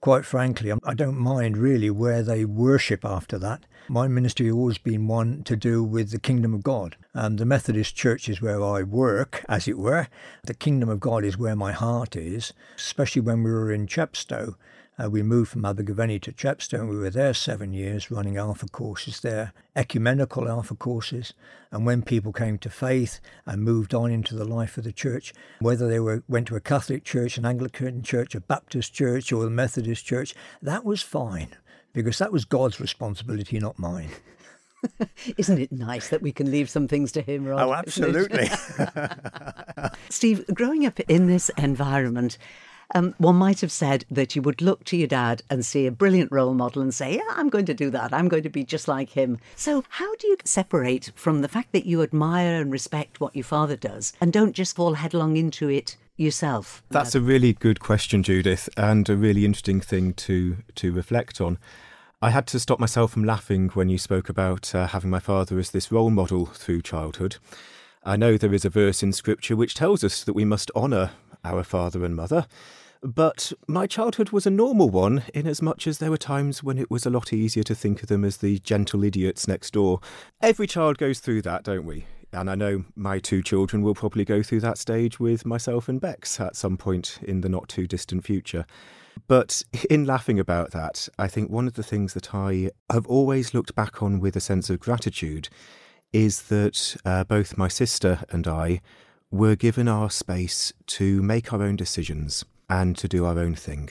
quite 0.00 0.24
frankly, 0.24 0.72
I 0.84 0.94
don't 0.94 1.18
mind 1.18 1.56
really 1.56 1.90
where 1.90 2.22
they 2.22 2.44
worship 2.44 3.04
after 3.04 3.38
that. 3.38 3.64
My 3.88 4.08
ministry 4.08 4.46
has 4.46 4.54
always 4.54 4.78
been 4.78 5.08
one 5.08 5.42
to 5.44 5.56
do 5.56 5.82
with 5.82 6.10
the 6.10 6.20
kingdom 6.20 6.54
of 6.54 6.62
God. 6.62 6.96
And 7.12 7.38
the 7.38 7.44
Methodist 7.44 7.96
Church 7.96 8.28
is 8.28 8.40
where 8.40 8.62
I 8.62 8.82
work, 8.82 9.44
as 9.48 9.66
it 9.66 9.76
were. 9.78 10.06
The 10.44 10.54
kingdom 10.54 10.88
of 10.88 11.00
God 11.00 11.24
is 11.24 11.36
where 11.36 11.56
my 11.56 11.72
heart 11.72 12.14
is, 12.14 12.52
especially 12.76 13.22
when 13.22 13.42
we 13.42 13.50
were 13.50 13.72
in 13.72 13.86
Chepstow. 13.86 14.54
Uh, 15.00 15.08
we 15.08 15.22
moved 15.22 15.50
from 15.50 15.64
Abergavenny 15.64 16.18
to 16.18 16.32
Chepstow 16.32 16.80
and 16.80 16.90
we 16.90 16.98
were 16.98 17.10
there 17.10 17.32
seven 17.32 17.72
years 17.72 18.10
running 18.10 18.36
alpha 18.36 18.66
courses 18.68 19.20
there, 19.20 19.52
ecumenical 19.74 20.48
alpha 20.48 20.74
courses. 20.74 21.32
And 21.70 21.86
when 21.86 22.02
people 22.02 22.32
came 22.32 22.58
to 22.58 22.68
faith 22.68 23.20
and 23.46 23.62
moved 23.62 23.94
on 23.94 24.10
into 24.10 24.34
the 24.34 24.44
life 24.44 24.76
of 24.76 24.84
the 24.84 24.92
church, 24.92 25.32
whether 25.60 25.88
they 25.88 26.00
were 26.00 26.22
went 26.28 26.48
to 26.48 26.56
a 26.56 26.60
Catholic 26.60 27.04
church, 27.04 27.38
an 27.38 27.46
Anglican 27.46 28.02
church, 28.02 28.34
a 28.34 28.40
Baptist 28.40 28.92
church, 28.92 29.32
or 29.32 29.46
a 29.46 29.50
Methodist 29.50 30.04
church, 30.04 30.34
that 30.60 30.84
was 30.84 31.00
fine 31.00 31.56
because 31.94 32.18
that 32.18 32.32
was 32.32 32.44
God's 32.44 32.80
responsibility, 32.80 33.58
not 33.58 33.78
mine. 33.78 34.10
Isn't 35.36 35.58
it 35.58 35.72
nice 35.72 36.08
that 36.08 36.22
we 36.22 36.32
can 36.32 36.50
leave 36.50 36.68
some 36.68 36.88
things 36.88 37.12
to 37.12 37.22
him, 37.22 37.46
Rod? 37.46 37.62
Oh, 37.62 37.72
absolutely. 37.72 38.50
Steve, 40.10 40.44
growing 40.52 40.84
up 40.84 41.00
in 41.00 41.26
this 41.26 41.50
environment, 41.56 42.36
um, 42.94 43.14
one 43.18 43.36
might 43.36 43.60
have 43.60 43.72
said 43.72 44.04
that 44.10 44.34
you 44.34 44.42
would 44.42 44.60
look 44.60 44.84
to 44.84 44.96
your 44.96 45.06
dad 45.06 45.42
and 45.48 45.64
see 45.64 45.86
a 45.86 45.92
brilliant 45.92 46.32
role 46.32 46.54
model 46.54 46.82
and 46.82 46.94
say, 46.94 47.16
Yeah, 47.16 47.30
I'm 47.30 47.48
going 47.48 47.66
to 47.66 47.74
do 47.74 47.90
that. 47.90 48.12
I'm 48.12 48.28
going 48.28 48.42
to 48.42 48.48
be 48.48 48.64
just 48.64 48.88
like 48.88 49.10
him. 49.10 49.38
So, 49.56 49.84
how 49.88 50.14
do 50.16 50.26
you 50.26 50.36
separate 50.44 51.12
from 51.14 51.42
the 51.42 51.48
fact 51.48 51.72
that 51.72 51.86
you 51.86 52.02
admire 52.02 52.60
and 52.60 52.72
respect 52.72 53.20
what 53.20 53.36
your 53.36 53.44
father 53.44 53.76
does 53.76 54.12
and 54.20 54.32
don't 54.32 54.54
just 54.54 54.76
fall 54.76 54.94
headlong 54.94 55.36
into 55.36 55.68
it 55.68 55.96
yourself? 56.16 56.82
That's 56.90 57.14
a 57.14 57.20
really 57.20 57.52
good 57.52 57.80
question, 57.80 58.22
Judith, 58.22 58.68
and 58.76 59.08
a 59.08 59.16
really 59.16 59.44
interesting 59.44 59.80
thing 59.80 60.14
to 60.14 60.58
to 60.76 60.92
reflect 60.92 61.40
on. 61.40 61.58
I 62.22 62.30
had 62.30 62.46
to 62.48 62.60
stop 62.60 62.78
myself 62.78 63.12
from 63.12 63.24
laughing 63.24 63.70
when 63.70 63.88
you 63.88 63.96
spoke 63.96 64.28
about 64.28 64.74
uh, 64.74 64.88
having 64.88 65.08
my 65.08 65.20
father 65.20 65.58
as 65.58 65.70
this 65.70 65.90
role 65.90 66.10
model 66.10 66.44
through 66.46 66.82
childhood. 66.82 67.36
I 68.04 68.16
know 68.16 68.36
there 68.36 68.52
is 68.52 68.64
a 68.66 68.70
verse 68.70 69.02
in 69.02 69.12
Scripture 69.12 69.56
which 69.56 69.74
tells 69.74 70.04
us 70.04 70.22
that 70.24 70.34
we 70.34 70.44
must 70.44 70.70
honour 70.76 71.12
our 71.44 71.62
father 71.62 72.04
and 72.04 72.16
mother, 72.16 72.46
but 73.02 73.52
my 73.66 73.86
childhood 73.86 74.30
was 74.30 74.46
a 74.46 74.50
normal 74.50 74.90
one, 74.90 75.22
inasmuch 75.32 75.86
as 75.86 75.98
there 75.98 76.10
were 76.10 76.18
times 76.18 76.62
when 76.62 76.76
it 76.76 76.90
was 76.90 77.06
a 77.06 77.10
lot 77.10 77.32
easier 77.32 77.62
to 77.62 77.74
think 77.74 78.02
of 78.02 78.08
them 78.08 78.24
as 78.24 78.38
the 78.38 78.58
gentle 78.58 79.04
idiots 79.04 79.48
next 79.48 79.72
door. 79.72 80.00
Every 80.42 80.66
child 80.66 80.98
goes 80.98 81.18
through 81.18 81.42
that, 81.42 81.62
don't 81.62 81.86
we? 81.86 82.04
And 82.32 82.50
I 82.50 82.54
know 82.54 82.84
my 82.94 83.18
two 83.18 83.42
children 83.42 83.82
will 83.82 83.94
probably 83.94 84.24
go 84.24 84.42
through 84.42 84.60
that 84.60 84.78
stage 84.78 85.18
with 85.18 85.46
myself 85.46 85.88
and 85.88 86.00
Bex 86.00 86.38
at 86.38 86.56
some 86.56 86.76
point 86.76 87.18
in 87.22 87.40
the 87.40 87.48
not 87.48 87.68
too 87.68 87.86
distant 87.86 88.24
future. 88.24 88.66
But 89.26 89.62
in 89.88 90.04
laughing 90.04 90.38
about 90.38 90.70
that, 90.72 91.08
I 91.18 91.26
think 91.26 91.50
one 91.50 91.66
of 91.66 91.74
the 91.74 91.82
things 91.82 92.12
that 92.14 92.34
I 92.34 92.70
have 92.92 93.06
always 93.06 93.54
looked 93.54 93.74
back 93.74 94.02
on 94.02 94.20
with 94.20 94.36
a 94.36 94.40
sense 94.40 94.68
of 94.68 94.78
gratitude 94.78 95.48
is 96.12 96.42
that 96.42 96.96
uh, 97.04 97.24
both 97.24 97.56
my 97.56 97.68
sister 97.68 98.20
and 98.30 98.46
I 98.46 98.80
were 99.30 99.56
given 99.56 99.88
our 99.88 100.10
space 100.10 100.72
to 100.86 101.22
make 101.22 101.52
our 101.52 101.62
own 101.62 101.76
decisions 101.76 102.44
and 102.68 102.96
to 102.96 103.08
do 103.08 103.24
our 103.24 103.38
own 103.38 103.54
thing. 103.54 103.90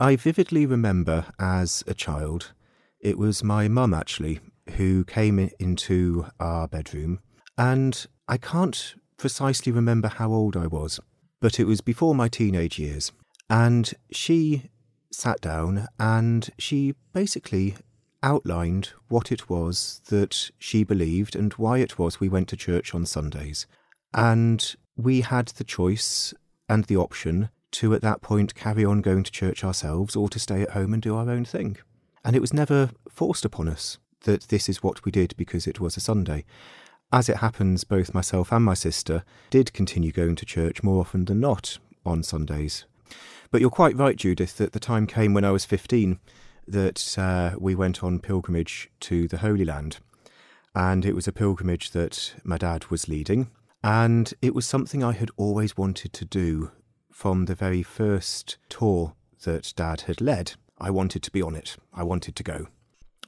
I 0.00 0.16
vividly 0.16 0.66
remember 0.66 1.26
as 1.38 1.82
a 1.86 1.94
child, 1.94 2.52
it 3.00 3.18
was 3.18 3.44
my 3.44 3.68
mum 3.68 3.94
actually 3.94 4.40
who 4.76 5.04
came 5.04 5.50
into 5.58 6.26
our 6.38 6.68
bedroom, 6.68 7.20
and 7.56 8.06
I 8.28 8.36
can't 8.36 8.94
precisely 9.16 9.72
remember 9.72 10.08
how 10.08 10.30
old 10.30 10.56
I 10.56 10.66
was, 10.66 11.00
but 11.40 11.58
it 11.58 11.64
was 11.64 11.80
before 11.80 12.14
my 12.14 12.28
teenage 12.28 12.78
years. 12.78 13.12
And 13.50 13.92
she 14.10 14.70
sat 15.10 15.40
down 15.40 15.88
and 15.98 16.50
she 16.58 16.94
basically 17.12 17.76
outlined 18.22 18.90
what 19.08 19.32
it 19.32 19.48
was 19.48 20.00
that 20.08 20.50
she 20.58 20.84
believed 20.84 21.34
and 21.34 21.52
why 21.54 21.78
it 21.78 21.98
was 21.98 22.20
we 22.20 22.28
went 22.28 22.48
to 22.48 22.56
church 22.56 22.94
on 22.94 23.06
Sundays. 23.06 23.66
And 24.14 24.74
we 24.96 25.20
had 25.20 25.48
the 25.48 25.64
choice 25.64 26.34
and 26.68 26.84
the 26.84 26.96
option 26.96 27.50
to, 27.72 27.94
at 27.94 28.02
that 28.02 28.22
point, 28.22 28.54
carry 28.54 28.84
on 28.84 29.00
going 29.00 29.22
to 29.22 29.30
church 29.30 29.62
ourselves 29.62 30.16
or 30.16 30.28
to 30.28 30.38
stay 30.38 30.62
at 30.62 30.70
home 30.70 30.92
and 30.92 31.02
do 31.02 31.14
our 31.16 31.28
own 31.30 31.44
thing. 31.44 31.76
And 32.24 32.34
it 32.34 32.40
was 32.40 32.52
never 32.52 32.90
forced 33.08 33.44
upon 33.44 33.68
us 33.68 33.98
that 34.22 34.42
this 34.48 34.68
is 34.68 34.82
what 34.82 35.04
we 35.04 35.12
did 35.12 35.34
because 35.36 35.66
it 35.66 35.80
was 35.80 35.96
a 35.96 36.00
Sunday. 36.00 36.44
As 37.12 37.28
it 37.28 37.38
happens, 37.38 37.84
both 37.84 38.12
myself 38.14 38.52
and 38.52 38.64
my 38.64 38.74
sister 38.74 39.24
did 39.50 39.72
continue 39.72 40.12
going 40.12 40.36
to 40.36 40.46
church 40.46 40.82
more 40.82 41.00
often 41.00 41.24
than 41.24 41.40
not 41.40 41.78
on 42.04 42.22
Sundays. 42.22 42.84
But 43.50 43.60
you're 43.60 43.70
quite 43.70 43.96
right, 43.96 44.16
Judith, 44.16 44.58
that 44.58 44.72
the 44.72 44.80
time 44.80 45.06
came 45.06 45.32
when 45.32 45.44
I 45.44 45.50
was 45.50 45.64
15 45.64 46.18
that 46.66 47.18
uh, 47.18 47.52
we 47.58 47.74
went 47.74 48.04
on 48.04 48.18
pilgrimage 48.18 48.90
to 49.00 49.26
the 49.26 49.38
Holy 49.38 49.64
Land. 49.64 49.98
And 50.74 51.06
it 51.06 51.14
was 51.14 51.26
a 51.26 51.32
pilgrimage 51.32 51.92
that 51.92 52.34
my 52.44 52.58
dad 52.58 52.86
was 52.90 53.08
leading. 53.08 53.50
And 53.82 54.32
it 54.42 54.54
was 54.54 54.66
something 54.66 55.04
I 55.04 55.12
had 55.12 55.30
always 55.36 55.76
wanted 55.76 56.12
to 56.14 56.24
do 56.24 56.72
from 57.12 57.44
the 57.44 57.54
very 57.54 57.82
first 57.82 58.58
tour 58.68 59.14
that 59.44 59.72
dad 59.76 60.02
had 60.02 60.20
led. 60.20 60.52
I 60.78 60.90
wanted 60.90 61.22
to 61.24 61.30
be 61.30 61.42
on 61.42 61.54
it. 61.54 61.76
I 61.92 62.02
wanted 62.02 62.36
to 62.36 62.42
go. 62.42 62.66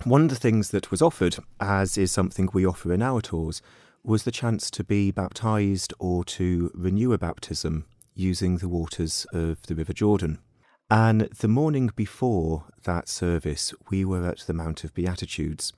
One 0.05 0.23
of 0.23 0.29
the 0.31 0.37
things 0.37 0.71
that 0.71 0.91
was 0.91 1.03
offered, 1.03 1.37
as 1.61 1.99
is 1.99 2.11
something 2.11 2.49
we 2.53 2.67
offer 2.67 2.93
in 2.93 3.03
our 3.03 3.21
tours, 3.21 3.61
was 4.03 4.25
the 4.25 4.31
chance 4.31 4.71
to 4.71 4.83
be 4.83 5.11
baptized 5.11 5.93
or 5.99 6.25
to 6.25 6.71
renew 6.75 7.13
a 7.13 7.19
baptism 7.19 7.85
using 8.15 8.57
the 8.57 8.69
waters 8.69 9.27
of 9.33 9.63
the 9.67 9.75
River 9.75 9.93
Jordan. 9.93 10.39
And 10.91 11.23
the 11.23 11.49
morning 11.49 11.91
before 11.95 12.65
that 12.85 13.09
service, 13.09 13.75
we 13.91 14.05
were 14.05 14.27
at 14.27 14.41
the 14.41 14.55
Mount 14.55 14.85
of 14.85 14.95
Beatitudes. 14.95 15.73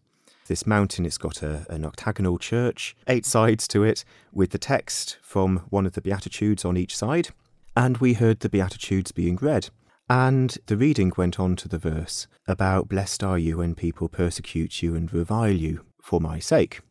This 0.52 0.66
mountain, 0.66 1.06
it's 1.06 1.16
got 1.16 1.42
a, 1.42 1.64
an 1.70 1.82
octagonal 1.82 2.36
church, 2.36 2.94
eight 3.06 3.24
sides 3.24 3.66
to 3.68 3.84
it, 3.84 4.04
with 4.34 4.50
the 4.50 4.58
text 4.58 5.16
from 5.22 5.62
one 5.70 5.86
of 5.86 5.94
the 5.94 6.02
Beatitudes 6.02 6.62
on 6.62 6.76
each 6.76 6.94
side. 6.94 7.30
And 7.74 7.96
we 7.96 8.12
heard 8.12 8.40
the 8.40 8.50
Beatitudes 8.50 9.12
being 9.12 9.36
read. 9.36 9.70
And 10.10 10.58
the 10.66 10.76
reading 10.76 11.10
went 11.16 11.40
on 11.40 11.56
to 11.56 11.68
the 11.68 11.78
verse 11.78 12.26
about 12.46 12.90
blessed 12.90 13.24
are 13.24 13.38
you 13.38 13.56
when 13.56 13.74
people 13.74 14.10
persecute 14.10 14.82
you 14.82 14.94
and 14.94 15.10
revile 15.10 15.54
you 15.54 15.86
for 16.02 16.20
my 16.20 16.38
sake. 16.38 16.82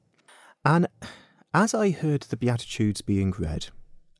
And 0.65 0.87
as 1.53 1.75
I 1.75 1.91
heard 1.91 2.21
the 2.21 2.37
Beatitudes 2.37 3.01
being 3.01 3.29
read, 3.29 3.67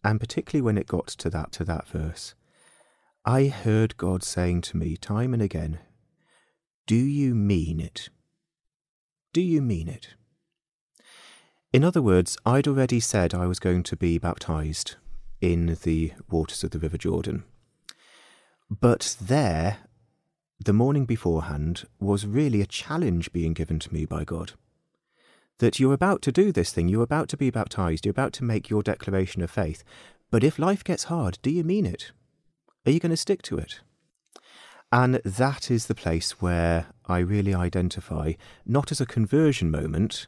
and 0.03 0.19
particularly 0.19 0.62
when 0.62 0.77
it 0.77 0.86
got 0.86 1.07
to 1.07 1.31
that 1.31 1.51
to 1.53 1.63
that 1.63 1.88
verse, 1.88 2.36
I 3.25 3.45
heard 3.45 3.98
God 3.98 4.21
saying 4.21 4.62
to 4.62 4.77
me 4.77 4.98
time 4.98 5.33
and 5.33 5.41
again, 5.41 5.79
Do 6.86 6.95
you 6.95 7.33
mean 7.33 7.79
it? 7.79 8.10
Do 9.33 9.41
you 9.41 9.61
mean 9.61 9.88
it? 9.88 10.09
In 11.71 11.85
other 11.85 12.01
words, 12.01 12.38
I'd 12.45 12.67
already 12.67 13.00
said 13.00 13.33
I 13.33 13.47
was 13.47 13.59
going 13.59 13.83
to 13.83 13.95
be 13.95 14.17
baptized 14.17 14.95
in 15.39 15.77
the 15.83 16.11
waters 16.29 16.65
of 16.65 16.71
the 16.71 16.79
River 16.79 16.97
Jordan. 16.97 17.43
But 18.69 19.15
there, 19.21 19.77
the 20.59 20.73
morning 20.73 21.05
beforehand, 21.05 21.85
was 22.00 22.25
really 22.25 22.61
a 22.61 22.65
challenge 22.65 23.31
being 23.31 23.53
given 23.53 23.79
to 23.79 23.93
me 23.93 24.05
by 24.05 24.25
God. 24.25 24.51
That 25.59 25.79
you're 25.79 25.93
about 25.93 26.21
to 26.23 26.31
do 26.33 26.51
this 26.51 26.73
thing, 26.73 26.89
you're 26.89 27.01
about 27.01 27.29
to 27.29 27.38
be 27.38 27.50
baptized, 27.50 28.05
you're 28.05 28.11
about 28.11 28.33
to 28.33 28.43
make 28.43 28.69
your 28.69 28.83
declaration 28.83 29.41
of 29.41 29.50
faith, 29.50 29.83
But 30.31 30.45
if 30.45 30.57
life 30.57 30.83
gets 30.83 31.03
hard, 31.05 31.38
do 31.41 31.51
you 31.51 31.63
mean 31.63 31.85
it? 31.85 32.13
Are 32.85 32.91
you 32.91 33.00
going 33.00 33.11
to 33.11 33.17
stick 33.17 33.41
to 33.43 33.57
it? 33.57 33.81
And 34.91 35.15
that 35.24 35.71
is 35.71 35.86
the 35.86 35.95
place 35.95 36.41
where 36.41 36.88
I 37.05 37.19
really 37.19 37.55
identify 37.55 38.33
not 38.65 38.91
as 38.91 39.00
a 39.00 39.05
conversion 39.05 39.71
moment, 39.71 40.27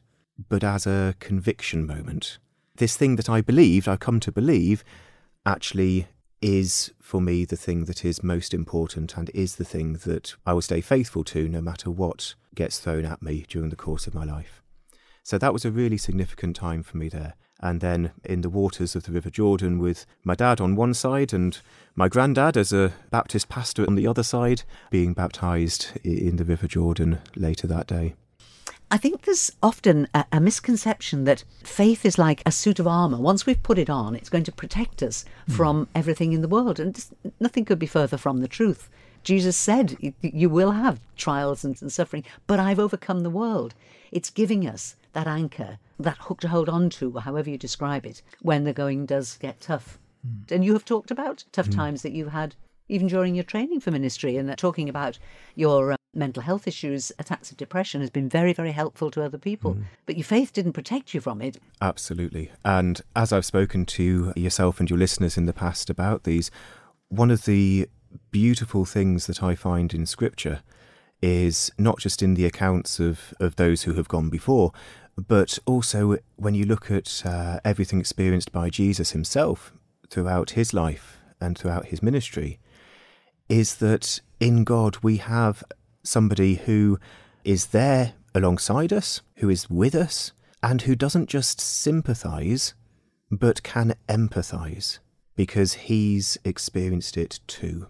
but 0.50 0.64
as 0.64 0.88
a 0.88 1.16
conviction 1.20 1.86
moment. 1.86 2.38
This 2.78 2.96
thing 2.96 3.18
that 3.18 3.30
I 3.30 3.42
believed, 3.42 3.88
I 3.88 3.98
come 3.98 4.20
to 4.22 4.32
believe, 4.32 4.84
actually 5.46 6.08
is 6.42 6.92
for 7.02 7.22
me 7.22 7.46
the 7.46 7.56
thing 7.56 7.86
that 7.86 8.04
is 8.04 8.24
most 8.24 8.54
important 8.54 9.16
and 9.16 9.30
is 9.34 9.56
the 9.56 9.66
thing 9.66 9.94
that 10.06 10.36
I 10.46 10.54
will 10.54 10.62
stay 10.62 10.82
faithful 10.82 11.24
to 11.26 11.48
no 11.48 11.62
matter 11.62 11.90
what 11.90 12.36
gets 12.54 12.80
thrown 12.80 13.06
at 13.06 13.22
me 13.22 13.46
during 13.48 13.70
the 13.70 13.76
course 13.76 14.08
of 14.08 14.14
my 14.14 14.26
life. 14.26 14.62
So 15.24 15.38
that 15.38 15.54
was 15.54 15.64
a 15.64 15.72
really 15.72 15.98
significant 15.98 16.56
time 16.56 16.84
for 16.84 16.98
me 16.98 17.08
there. 17.08 17.36
And 17.64 17.80
then 17.80 18.12
in 18.26 18.42
the 18.42 18.50
waters 18.50 18.94
of 18.94 19.04
the 19.04 19.14
River 19.14 19.30
Jordan 19.30 19.80
with 19.80 20.06
my 20.26 20.36
dad 20.36 20.60
on 20.60 20.76
one 20.76 20.94
side 20.94 21.32
and 21.32 21.58
my 21.96 22.10
granddad 22.10 22.58
as 22.58 22.74
a 22.74 22.92
Baptist 23.10 23.48
pastor 23.48 23.88
on 23.88 23.96
the 23.96 24.06
other 24.06 24.22
side, 24.22 24.64
being 24.92 25.14
baptized 25.14 25.92
in 26.04 26.36
the 26.36 26.44
River 26.44 26.68
Jordan 26.68 27.20
later 27.38 27.66
that 27.68 27.88
day. 27.88 28.16
I 28.92 28.98
think 28.98 29.22
there's 29.22 29.50
often 29.64 30.10
a, 30.14 30.26
a 30.34 30.42
misconception 30.42 31.24
that 31.24 31.46
faith 31.64 32.06
is 32.06 32.18
like 32.18 32.44
a 32.46 32.52
suit 32.52 32.80
of 32.80 32.88
armour. 32.88 33.18
Once 33.18 33.46
we've 33.46 33.64
put 33.64 33.78
it 33.78 33.90
on, 33.90 34.14
it's 34.14 34.30
going 34.30 34.44
to 34.44 34.52
protect 34.52 35.02
us 35.02 35.24
hmm. 35.48 35.54
from 35.54 35.88
everything 35.96 36.34
in 36.34 36.42
the 36.42 36.50
world. 36.50 36.82
And 36.82 36.94
just, 36.94 37.14
nothing 37.40 37.64
could 37.64 37.80
be 37.80 37.88
further 37.88 38.18
from 38.18 38.42
the 38.42 38.48
truth. 38.50 38.90
Jesus 39.24 39.56
said, 39.56 39.96
"You- 40.02 40.14
You 40.22 40.50
will 40.50 40.72
have 40.72 41.00
trials 41.16 41.64
and, 41.64 41.82
and 41.82 41.90
suffering, 41.94 42.26
but 42.46 42.60
I've 42.60 42.78
overcome 42.78 43.22
the 43.22 43.30
world. 43.30 43.74
It's 44.12 44.30
giving 44.30 44.68
us 44.68 44.98
that 45.14 45.28
anchor, 45.28 45.80
that 46.00 46.18
hook 46.18 46.42
to 46.42 46.48
hold 46.48 46.70
on 46.70 46.90
to, 46.90 47.18
however 47.18 47.50
you 47.50 47.58
describe 47.58 48.06
it, 48.06 48.22
when 48.42 48.64
the 48.64 48.74
going 48.74 49.06
does 49.06 49.38
get 49.38 49.62
tough. 49.62 50.00
Hmm. 50.26 50.54
And 50.54 50.66
you 50.66 50.74
have 50.74 50.86
talked 50.86 51.12
about 51.12 51.46
tough 51.52 51.68
hmm. 51.68 51.74
times 51.74 52.02
that 52.02 52.12
you've 52.12 52.32
had 52.32 52.56
even 52.90 53.08
during 53.08 53.34
your 53.34 53.44
training 53.44 53.80
for 53.80 53.92
ministry 53.92 54.38
and 54.38 54.50
that 54.50 54.58
talking 54.58 54.90
about 54.90 55.18
your 55.56 55.94
uh, 55.94 55.96
mental 56.14 56.44
health 56.44 56.68
issues, 56.68 57.12
attacks 57.18 57.50
of 57.50 57.58
depression 57.58 58.02
has 58.02 58.10
been 58.10 58.30
very, 58.30 58.54
very 58.54 58.72
helpful 58.72 59.10
to 59.12 59.24
other 59.24 59.38
people. 59.38 59.74
Hmm. 59.74 59.84
But 60.06 60.18
your 60.18 60.26
faith 60.26 60.54
didn't 60.54 60.74
protect 60.74 61.14
you 61.14 61.22
from 61.22 61.42
it. 61.42 61.58
Absolutely. 61.82 62.52
And 62.66 63.02
as 63.16 63.32
I've 63.32 63.46
spoken 63.46 63.86
to 63.88 64.34
yourself 64.36 64.80
and 64.80 64.90
your 64.90 65.00
listeners 65.00 65.38
in 65.38 65.46
the 65.46 65.54
past 65.54 65.90
about 65.90 66.24
these, 66.24 66.52
one 67.10 67.32
of 67.32 67.46
the 67.46 67.88
beautiful 68.32 68.86
things 68.86 69.28
that 69.28 69.42
I 69.42 69.56
find 69.56 69.94
in 69.94 70.06
Scripture 70.06 70.62
is 71.22 71.72
not 71.78 72.00
just 72.00 72.22
in 72.22 72.34
the 72.34 72.46
accounts 72.46 73.00
of, 73.00 73.34
of 73.40 73.56
those 73.56 73.84
who 73.84 73.94
have 73.94 74.10
gone 74.10 74.30
before, 74.30 74.74
but 75.16 75.60
also 75.66 76.18
when 76.36 76.56
you 76.56 76.66
look 76.66 76.90
at 76.90 77.24
uh, 77.26 77.60
everything 77.64 78.00
experienced 78.00 78.52
by 78.52 78.70
Jesus 78.70 79.12
himself 79.12 79.74
throughout 80.10 80.52
his 80.52 80.74
life 80.74 81.18
and 81.40 81.58
throughout 81.58 81.88
his 81.88 82.02
ministry, 82.02 82.60
is 83.50 83.76
that 83.76 84.22
in 84.40 84.64
God 84.64 84.98
we 85.04 85.18
have 85.18 85.64
somebody 86.04 86.56
who 86.56 87.00
is 87.44 87.68
there 87.68 88.14
alongside 88.34 88.92
us, 88.92 89.22
who 89.38 89.50
is 89.50 89.70
with 89.70 89.96
us, 89.96 90.32
and 90.62 90.84
who 90.84 90.96
doesn't 90.96 91.30
just 91.30 91.60
sympathize, 91.60 92.74
but 93.30 93.64
can 93.64 93.96
empathize 94.08 95.00
because 95.36 95.74
he's 95.74 96.38
experienced 96.46 97.18
it 97.18 97.40
too. 97.48 97.88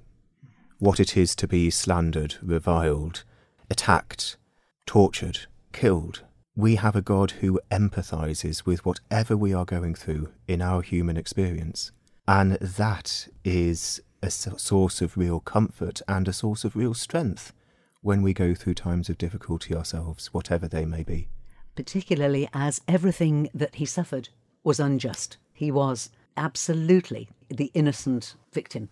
What 0.79 0.99
it 0.99 1.15
is 1.15 1.35
to 1.37 1.47
be 1.47 1.69
slandered, 1.69 2.35
reviled, 2.41 3.23
attacked, 3.69 4.37
tortured, 4.85 5.39
killed. 5.71 6.23
We 6.55 6.75
have 6.75 6.95
a 6.95 7.01
God 7.01 7.31
who 7.31 7.59
empathizes 7.71 8.65
with 8.65 8.85
whatever 8.85 9.35
we 9.35 9.53
are 9.53 9.65
going 9.65 9.95
through 9.95 10.29
in 10.47 10.61
our 10.61 10.81
human 10.81 11.17
experience. 11.17 11.91
And 12.27 12.53
that 12.53 13.27
is 13.43 14.01
a 14.21 14.29
source 14.29 15.01
of 15.01 15.17
real 15.17 15.39
comfort 15.39 16.01
and 16.07 16.27
a 16.27 16.33
source 16.33 16.63
of 16.63 16.75
real 16.75 16.93
strength 16.93 17.53
when 18.01 18.21
we 18.21 18.33
go 18.33 18.53
through 18.53 18.75
times 18.75 19.09
of 19.09 19.17
difficulty 19.17 19.75
ourselves, 19.75 20.27
whatever 20.33 20.67
they 20.67 20.85
may 20.85 21.03
be. 21.03 21.27
particularly 21.75 22.47
as 22.53 22.81
everything 22.87 23.49
that 23.53 23.75
he 23.75 23.85
suffered 23.85 24.29
was 24.63 24.79
unjust. 24.79 25.37
He 25.53 25.71
was 25.71 26.09
absolutely 26.37 27.29
the 27.49 27.71
innocent 27.73 28.35
victim. 28.51 28.89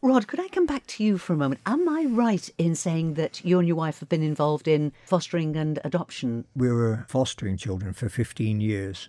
Rod, 0.00 0.28
could 0.28 0.38
I 0.38 0.46
come 0.46 0.66
back 0.66 0.86
to 0.88 1.02
you 1.02 1.18
for 1.18 1.32
a 1.32 1.36
moment? 1.36 1.60
Am 1.66 1.88
I 1.88 2.04
right 2.04 2.48
in 2.56 2.76
saying 2.76 3.14
that 3.14 3.44
you 3.44 3.58
and 3.58 3.66
your 3.66 3.76
wife 3.76 3.98
have 3.98 4.08
been 4.08 4.22
involved 4.22 4.68
in 4.68 4.92
fostering 5.04 5.56
and 5.56 5.80
adoption? 5.82 6.44
We 6.54 6.70
were 6.70 7.04
fostering 7.08 7.56
children 7.56 7.92
for 7.94 8.08
15 8.08 8.60
years. 8.60 9.08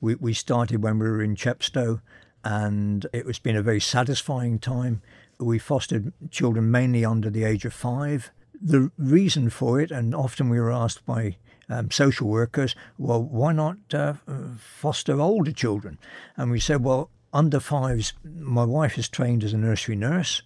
We, 0.00 0.14
we 0.14 0.32
started 0.32 0.84
when 0.84 1.00
we 1.00 1.08
were 1.08 1.20
in 1.20 1.34
Chepstow, 1.34 2.00
and 2.44 3.06
it 3.12 3.26
has 3.26 3.40
been 3.40 3.56
a 3.56 3.62
very 3.62 3.80
satisfying 3.80 4.60
time. 4.60 5.02
We 5.40 5.58
fostered 5.58 6.12
children 6.30 6.70
mainly 6.70 7.04
under 7.04 7.28
the 7.28 7.42
age 7.42 7.64
of 7.64 7.74
five. 7.74 8.30
The 8.62 8.92
reason 8.96 9.50
for 9.50 9.80
it, 9.80 9.90
and 9.90 10.14
often 10.14 10.48
we 10.48 10.60
were 10.60 10.70
asked 10.70 11.04
by 11.04 11.38
um, 11.68 11.90
social 11.90 12.28
workers, 12.28 12.76
well, 12.98 13.20
why 13.20 13.52
not 13.52 13.78
uh, 13.92 14.14
foster 14.58 15.20
older 15.20 15.52
children? 15.52 15.98
And 16.36 16.52
we 16.52 16.60
said, 16.60 16.84
well, 16.84 17.10
under 17.32 17.60
fives, 17.60 18.12
my 18.24 18.64
wife 18.64 18.98
is 18.98 19.08
trained 19.08 19.44
as 19.44 19.52
a 19.52 19.58
nursery 19.58 19.96
nurse, 19.96 20.42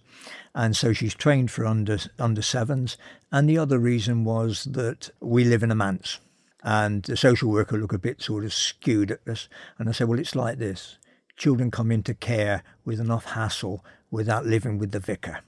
and 0.53 0.75
so 0.75 0.93
she's 0.93 1.15
trained 1.15 1.51
for 1.51 1.65
under 1.65 1.97
under 2.19 2.41
sevens. 2.41 2.97
And 3.31 3.49
the 3.49 3.57
other 3.57 3.79
reason 3.79 4.23
was 4.23 4.65
that 4.65 5.09
we 5.19 5.43
live 5.43 5.63
in 5.63 5.71
a 5.71 5.75
manse, 5.75 6.19
and 6.63 7.03
the 7.03 7.17
social 7.17 7.49
worker 7.49 7.77
looked 7.77 7.95
a 7.95 7.99
bit 7.99 8.21
sort 8.21 8.45
of 8.45 8.53
skewed 8.53 9.11
at 9.11 9.27
us. 9.27 9.49
And 9.77 9.89
I 9.89 9.91
said, 9.91 10.07
well, 10.07 10.19
it's 10.19 10.35
like 10.35 10.57
this: 10.57 10.97
children 11.35 11.71
come 11.71 11.91
into 11.91 12.13
care 12.13 12.63
with 12.85 12.99
enough 12.99 13.25
hassle 13.25 13.83
without 14.11 14.45
living 14.45 14.77
with 14.77 14.91
the 14.91 14.99
vicar. 14.99 15.39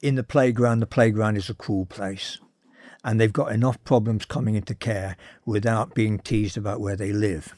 In 0.00 0.16
the 0.16 0.24
playground, 0.24 0.80
the 0.80 0.86
playground 0.86 1.36
is 1.36 1.48
a 1.48 1.54
cruel 1.54 1.86
place, 1.86 2.38
and 3.04 3.20
they've 3.20 3.32
got 3.32 3.52
enough 3.52 3.82
problems 3.84 4.24
coming 4.24 4.54
into 4.54 4.74
care 4.74 5.16
without 5.44 5.94
being 5.94 6.18
teased 6.18 6.56
about 6.56 6.80
where 6.80 6.96
they 6.96 7.12
live. 7.12 7.54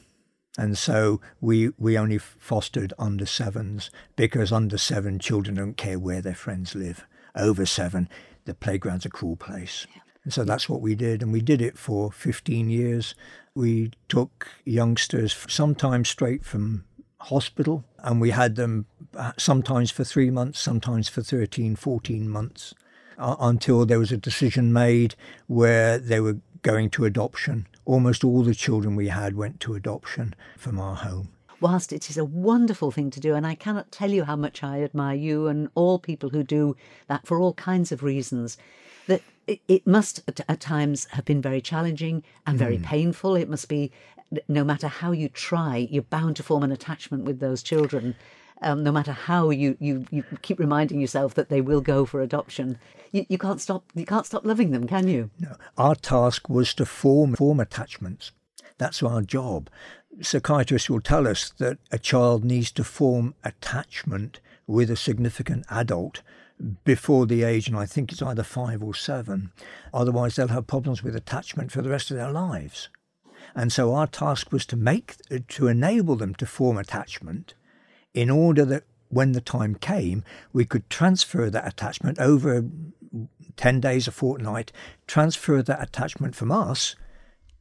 And 0.57 0.77
so 0.77 1.19
we, 1.41 1.69
we 1.77 1.97
only 1.97 2.17
fostered 2.17 2.93
under 2.97 3.25
sevens 3.25 3.89
because 4.15 4.51
under 4.51 4.77
seven 4.77 5.19
children 5.19 5.55
don't 5.55 5.77
care 5.77 5.99
where 5.99 6.21
their 6.21 6.35
friends 6.35 6.75
live. 6.75 7.05
Over 7.35 7.65
seven, 7.65 8.09
the 8.45 8.53
playground's 8.53 9.05
a 9.05 9.09
cruel 9.09 9.35
place. 9.35 9.85
And 10.23 10.33
so 10.33 10.43
that's 10.43 10.69
what 10.69 10.81
we 10.81 10.95
did. 10.95 11.21
And 11.21 11.31
we 11.31 11.41
did 11.41 11.61
it 11.61 11.77
for 11.77 12.11
15 12.11 12.69
years. 12.69 13.15
We 13.53 13.91
took 14.07 14.49
youngsters 14.63 15.35
sometimes 15.47 16.09
straight 16.09 16.45
from 16.45 16.85
hospital 17.19 17.83
and 17.99 18.21
we 18.21 18.31
had 18.31 18.55
them 18.55 18.85
uh, 19.15 19.33
sometimes 19.37 19.91
for 19.91 20.03
three 20.03 20.29
months, 20.29 20.59
sometimes 20.59 21.09
for 21.09 21.21
13, 21.21 21.75
14 21.75 22.29
months 22.29 22.73
uh, 23.17 23.35
until 23.39 23.85
there 23.85 23.99
was 23.99 24.11
a 24.11 24.17
decision 24.17 24.71
made 24.73 25.15
where 25.47 25.97
they 25.97 26.19
were 26.19 26.37
going 26.65 26.89
to 26.89 27.05
adoption. 27.05 27.67
Almost 27.85 28.23
all 28.23 28.41
the 28.41 28.55
children 28.55 28.95
we 28.95 29.09
had 29.09 29.35
went 29.35 29.59
to 29.59 29.75
adoption 29.75 30.33
from 30.57 30.79
our 30.79 30.95
home. 30.95 31.29
Whilst 31.61 31.93
it 31.93 32.09
is 32.09 32.17
a 32.17 32.25
wonderful 32.25 32.89
thing 32.89 33.11
to 33.11 33.19
do, 33.19 33.35
and 33.35 33.45
I 33.45 33.53
cannot 33.53 33.91
tell 33.91 34.09
you 34.09 34.23
how 34.23 34.35
much 34.35 34.63
I 34.63 34.81
admire 34.81 35.15
you 35.15 35.45
and 35.47 35.69
all 35.75 35.99
people 35.99 36.31
who 36.31 36.43
do 36.43 36.75
that 37.07 37.27
for 37.27 37.39
all 37.39 37.53
kinds 37.53 37.91
of 37.91 38.01
reasons, 38.01 38.57
that 39.05 39.21
it, 39.45 39.85
must 39.85 40.21
at, 40.27 40.39
at 40.49 40.59
times 40.59 41.05
have 41.11 41.23
been 41.23 41.39
very 41.39 41.61
challenging 41.61 42.23
and 42.47 42.57
very 42.57 42.77
hmm. 42.77 42.83
painful. 42.83 43.35
It 43.35 43.47
must 43.47 43.69
be, 43.69 43.91
no 44.47 44.63
matter 44.63 44.87
how 44.87 45.11
you 45.11 45.29
try, 45.29 45.87
you're 45.91 46.01
bound 46.01 46.35
to 46.37 46.43
form 46.43 46.63
an 46.63 46.71
attachment 46.71 47.25
with 47.25 47.39
those 47.39 47.61
children. 47.61 48.15
Um, 48.61 48.83
no 48.83 48.91
matter 48.91 49.11
how 49.11 49.49
you, 49.49 49.77
you, 49.79 50.05
you 50.09 50.23
keep 50.41 50.59
reminding 50.59 51.01
yourself 51.01 51.33
that 51.33 51.49
they 51.49 51.61
will 51.61 51.81
go 51.81 52.05
for 52.05 52.21
adoption, 52.21 52.79
you, 53.11 53.25
you 53.29 53.37
can't 53.37 53.61
stop 53.61 53.83
you 53.95 54.05
can't 54.05 54.25
stop 54.25 54.45
loving 54.45 54.71
them, 54.71 54.87
can 54.87 55.07
you? 55.07 55.29
No, 55.39 55.55
our 55.77 55.95
task 55.95 56.49
was 56.49 56.73
to 56.75 56.85
form 56.85 57.35
form 57.35 57.59
attachments. 57.59 58.31
That's 58.77 59.03
our 59.03 59.21
job. 59.21 59.69
Psychiatrists 60.21 60.89
will 60.89 61.01
tell 61.01 61.27
us 61.27 61.51
that 61.57 61.77
a 61.91 61.99
child 61.99 62.43
needs 62.43 62.71
to 62.71 62.83
form 62.83 63.35
attachment 63.43 64.39
with 64.67 64.89
a 64.89 64.95
significant 64.95 65.65
adult 65.69 66.21
before 66.83 67.25
the 67.25 67.43
age, 67.43 67.67
and 67.67 67.77
I 67.77 67.85
think 67.85 68.11
it's 68.11 68.21
either 68.21 68.43
five 68.43 68.81
or 68.81 68.93
seven. 68.93 69.51
Otherwise, 69.93 70.35
they'll 70.35 70.47
have 70.47 70.67
problems 70.67 71.03
with 71.03 71.15
attachment 71.15 71.71
for 71.71 71.81
the 71.81 71.89
rest 71.89 72.11
of 72.11 72.17
their 72.17 72.31
lives. 72.31 72.89
And 73.53 73.71
so 73.71 73.93
our 73.93 74.07
task 74.07 74.51
was 74.51 74.65
to 74.67 74.75
make 74.75 75.15
to 75.49 75.67
enable 75.67 76.15
them 76.15 76.33
to 76.35 76.45
form 76.45 76.77
attachment 76.77 77.53
in 78.15 78.29
order 78.29 78.65
that 78.65 78.83
when 79.09 79.33
the 79.33 79.41
time 79.41 79.75
came, 79.75 80.23
we 80.51 80.65
could 80.65 80.89
transfer 80.89 81.49
that 81.49 81.67
attachment 81.67 82.17
over 82.19 82.65
10 83.57 83.79
days, 83.79 84.07
a 84.07 84.11
fortnight, 84.11 84.71
transfer 85.05 85.61
that 85.61 85.81
attachment 85.81 86.35
from 86.35 86.51
us 86.51 86.95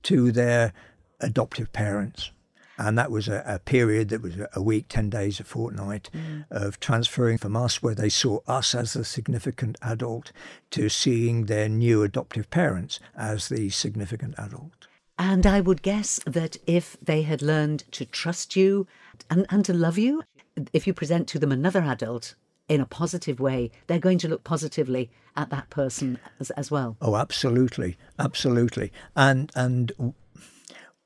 to 0.04 0.32
their 0.32 0.72
adoptive 1.20 1.72
parents. 1.72 2.30
And 2.76 2.98
that 2.98 3.10
was 3.10 3.28
a, 3.28 3.42
a 3.46 3.58
period 3.60 4.08
that 4.08 4.22
was 4.22 4.34
a 4.52 4.62
week, 4.62 4.86
10 4.88 5.10
days, 5.10 5.38
a 5.38 5.44
fortnight 5.44 6.10
mm. 6.12 6.44
of 6.50 6.80
transferring 6.80 7.38
from 7.38 7.56
us, 7.56 7.82
where 7.82 7.94
they 7.94 8.08
saw 8.08 8.40
us 8.48 8.74
as 8.74 8.94
the 8.94 9.04
significant 9.04 9.76
adult, 9.80 10.32
to 10.70 10.88
seeing 10.88 11.46
their 11.46 11.68
new 11.68 12.02
adoptive 12.02 12.50
parents 12.50 12.98
as 13.16 13.48
the 13.48 13.70
significant 13.70 14.34
adult. 14.38 14.88
And 15.16 15.46
I 15.46 15.60
would 15.60 15.82
guess 15.82 16.18
that 16.26 16.56
if 16.66 16.96
they 17.00 17.22
had 17.22 17.42
learned 17.42 17.84
to 17.92 18.04
trust 18.04 18.56
you 18.56 18.88
and, 19.30 19.46
and 19.50 19.64
to 19.64 19.72
love 19.72 19.96
you, 19.96 20.24
if 20.72 20.86
you 20.86 20.94
present 20.94 21.28
to 21.28 21.38
them 21.38 21.52
another 21.52 21.82
adult 21.82 22.34
in 22.68 22.80
a 22.80 22.86
positive 22.86 23.40
way, 23.40 23.70
they're 23.86 23.98
going 23.98 24.18
to 24.18 24.28
look 24.28 24.44
positively 24.44 25.10
at 25.36 25.50
that 25.50 25.70
person 25.70 26.18
as, 26.40 26.50
as 26.50 26.70
well. 26.70 26.96
Oh, 27.00 27.16
absolutely, 27.16 27.96
absolutely, 28.18 28.92
and 29.14 29.50
and 29.54 30.14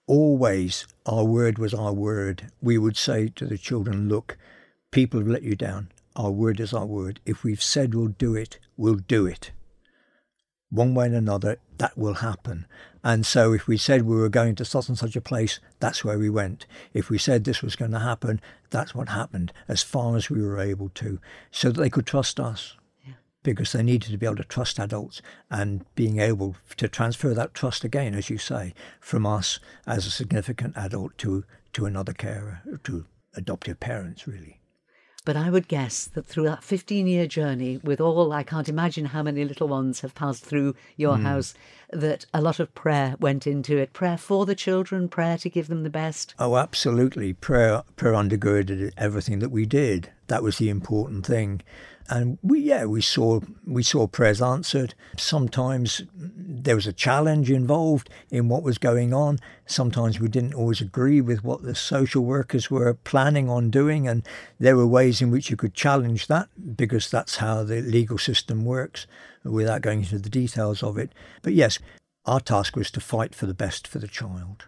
always 0.06 0.87
our 1.06 1.24
word 1.24 1.58
was 1.58 1.74
our 1.74 1.92
word. 1.92 2.50
We 2.61 2.78
would 2.78 2.96
say 2.96 3.28
to 3.37 3.46
the 3.46 3.58
children, 3.58 4.08
"Look, 4.08 4.37
people 4.90 5.20
have 5.20 5.28
let 5.28 5.42
you 5.42 5.56
down. 5.56 5.90
Our 6.16 6.30
word 6.30 6.61
is 6.61 6.72
our 6.72 6.87
word. 6.87 7.20
If 7.24 7.44
we've 7.44 7.62
said 7.62 7.94
we'll 7.94 8.08
do 8.08 8.34
it, 8.34 8.58
we'll 8.76 8.96
do 8.96 9.26
it. 9.26 9.52
One 10.70 10.94
way 10.94 11.08
or 11.08 11.14
another, 11.14 11.58
that 11.78 11.96
will 11.96 12.14
happen. 12.14 12.66
And 13.04 13.24
so, 13.24 13.52
if 13.52 13.66
we 13.66 13.76
said 13.76 14.02
we 14.02 14.16
were 14.16 14.28
going 14.28 14.54
to 14.56 14.64
such 14.64 14.88
and 14.88 14.98
such 14.98 15.16
a 15.16 15.20
place, 15.20 15.61
that's 15.78 16.04
where 16.04 16.18
we 16.18 16.30
went. 16.30 16.66
If 16.92 17.11
we 17.11 17.18
said 17.18 17.44
this 17.44 17.62
was 17.62 17.76
going 17.76 17.92
to 17.92 18.00
happen, 18.00 18.40
that's 18.70 18.94
what 18.94 19.11
happened, 19.11 19.52
as 19.68 19.82
far 19.82 20.16
as 20.16 20.28
we 20.28 20.42
were 20.42 20.61
able 20.61 20.90
to, 20.90 21.20
so 21.50 21.70
that 21.70 21.80
they 21.80 21.90
could 21.90 22.06
trust 22.06 22.40
us 22.40 22.76
because 23.42 23.72
they 23.72 23.82
needed 23.82 24.11
to 24.11 24.18
be 24.18 24.26
able 24.26 24.37
to 24.37 24.44
trust 24.44 24.78
adults 24.78 25.22
and 25.50 25.84
being 25.94 26.18
able 26.18 26.56
to 26.76 26.88
transfer 26.88 27.32
that 27.32 27.54
trust 27.54 27.84
again, 27.84 28.14
as 28.14 28.28
you 28.28 28.37
say, 28.37 28.74
from 29.00 29.24
us 29.24 29.58
as 29.87 30.06
a 30.06 30.11
significant 30.11 30.76
adult 30.76 31.16
to, 31.18 31.44
to 31.72 31.87
another 31.87 32.12
carer, 32.12 32.61
to 32.84 33.06
adoptive 33.34 33.80
parents, 33.80 34.26
really. 34.26 34.58
But 35.24 35.37
I 35.37 35.50
would 35.50 35.68
guess 35.68 36.07
that 36.14 36.24
through 36.26 36.44
that 36.44 36.64
15 36.64 37.07
year 37.07 37.26
journey, 37.26 37.78
with 37.83 38.00
all, 38.00 38.33
I 38.33 38.42
can't 38.42 38.68
imagine 38.68 39.07
how 39.07 39.22
many 39.22 39.44
little 39.44 39.68
ones 39.68 40.00
have 40.00 40.14
passed 40.14 40.44
through 40.44 40.74
your 40.96 41.16
Hmm. 41.18 41.24
house, 41.24 41.54
that 41.92 42.24
a 42.33 42.40
lot 42.40 42.61
of 42.61 42.74
prayer 42.74 43.14
went 43.20 43.46
into 43.46 43.76
it. 43.76 43.92
Prayer 43.92 44.16
for 44.16 44.46
the 44.46 44.54
children, 44.54 45.09
prayer 45.09 45.37
to 45.38 45.50
give 45.50 45.68
them 45.68 45.83
the 45.83 45.90
best. 45.90 46.35
Oh, 46.38 46.57
absolutely. 46.57 47.33
Prayer, 47.33 47.83
prayer 47.96 48.14
undergirded 48.14 48.92
everything 48.96 49.38
that 49.40 49.50
we 49.50 49.66
did. 49.66 50.11
That 50.28 50.42
was 50.42 50.59
the 50.59 50.68
important 50.70 51.26
thing. 51.26 51.62
And 52.11 52.38
we, 52.42 52.61
yeah, 52.61 52.87
we 52.87 53.03
saw 53.03 53.40
we 53.66 53.83
saw 53.83 54.07
prayers 54.07 54.40
answered. 54.40 54.94
Sometimes 55.18 56.03
there 56.14 56.75
was 56.75 56.87
a 56.87 56.92
challenge 56.92 57.51
involved 57.51 58.09
in 58.31 58.49
what 58.49 58.62
was 58.62 58.79
going 58.79 59.12
on. 59.12 59.38
Sometimes 59.66 60.18
we 60.18 60.29
didn't 60.29 60.55
always 60.55 60.81
agree 60.81 61.21
with 61.21 61.44
what 61.44 61.62
the 61.62 61.75
social 61.75 62.25
workers 62.25 62.71
were 62.71 62.94
planning 62.94 63.51
on 63.51 63.71
doing, 63.71 64.09
and 64.09 64.27
there 64.59 64.77
were 64.77 64.87
ways 64.87 65.21
in 65.21 65.31
which 65.31 65.51
you 65.51 65.57
could 65.57 65.75
challenge 65.75 66.29
that 66.29 66.49
because 66.77 67.11
that's 67.11 67.37
how 67.37 67.62
the 67.62 67.83
legal 67.83 68.18
system 68.18 68.64
works. 68.64 69.07
Without 69.44 69.83
going 69.83 70.01
into 70.01 70.18
the 70.18 70.29
details 70.29 70.83
of 70.83 70.99
it, 70.99 71.12
but 71.42 71.55
yes, 71.55 71.79
our 72.27 72.40
task 72.40 72.77
was 72.77 72.90
to 72.90 73.01
fight 73.01 73.35
for 73.35 73.47
the 73.47 73.55
best 73.55 73.87
for 73.87 73.99
the 73.99 74.09
child. 74.09 74.66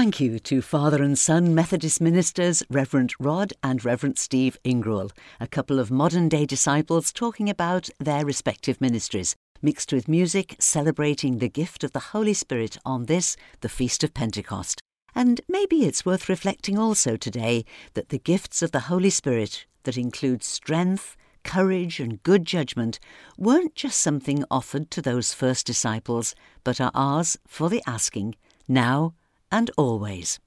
Thank 0.00 0.18
you 0.18 0.38
to 0.38 0.62
father 0.62 1.02
and 1.02 1.18
son 1.18 1.54
Methodist 1.54 2.00
ministers 2.00 2.62
Reverend 2.70 3.12
Rod 3.20 3.52
and 3.62 3.84
Reverend 3.84 4.18
Steve 4.18 4.56
Ingrouille, 4.64 5.12
a 5.38 5.46
couple 5.46 5.78
of 5.78 5.90
modern 5.90 6.26
day 6.30 6.46
disciples 6.46 7.12
talking 7.12 7.50
about 7.50 7.90
their 7.98 8.24
respective 8.24 8.80
ministries, 8.80 9.36
mixed 9.60 9.92
with 9.92 10.08
music 10.08 10.56
celebrating 10.58 11.36
the 11.36 11.50
gift 11.50 11.84
of 11.84 11.92
the 11.92 12.14
Holy 12.14 12.32
Spirit 12.32 12.78
on 12.82 13.04
this, 13.04 13.36
the 13.60 13.68
Feast 13.68 14.02
of 14.02 14.14
Pentecost. 14.14 14.80
And 15.14 15.42
maybe 15.50 15.84
it's 15.84 16.06
worth 16.06 16.30
reflecting 16.30 16.78
also 16.78 17.18
today 17.18 17.66
that 17.92 18.08
the 18.08 18.18
gifts 18.18 18.62
of 18.62 18.72
the 18.72 18.88
Holy 18.88 19.10
Spirit, 19.10 19.66
that 19.82 19.98
include 19.98 20.42
strength, 20.42 21.14
courage, 21.44 22.00
and 22.00 22.22
good 22.22 22.46
judgment, 22.46 23.00
weren't 23.36 23.74
just 23.74 23.98
something 23.98 24.46
offered 24.50 24.90
to 24.92 25.02
those 25.02 25.34
first 25.34 25.66
disciples, 25.66 26.34
but 26.64 26.80
are 26.80 26.90
ours 26.94 27.36
for 27.46 27.68
the 27.68 27.82
asking, 27.86 28.34
now 28.66 29.12
and 29.50 29.70
always. 29.76 30.38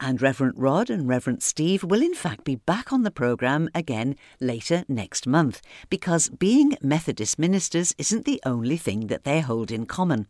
And 0.00 0.20
Reverend 0.20 0.54
Rod 0.56 0.90
and 0.90 1.08
Reverend 1.08 1.42
Steve 1.42 1.84
will 1.84 2.02
in 2.02 2.14
fact 2.14 2.44
be 2.44 2.56
back 2.56 2.92
on 2.92 3.04
the 3.04 3.10
programme 3.10 3.68
again 3.74 4.16
later 4.40 4.84
next 4.88 5.26
month 5.26 5.62
because 5.88 6.28
being 6.28 6.76
Methodist 6.82 7.38
ministers 7.38 7.94
isn't 7.96 8.24
the 8.24 8.40
only 8.44 8.76
thing 8.76 9.06
that 9.06 9.24
they 9.24 9.40
hold 9.40 9.70
in 9.70 9.86
common. 9.86 10.26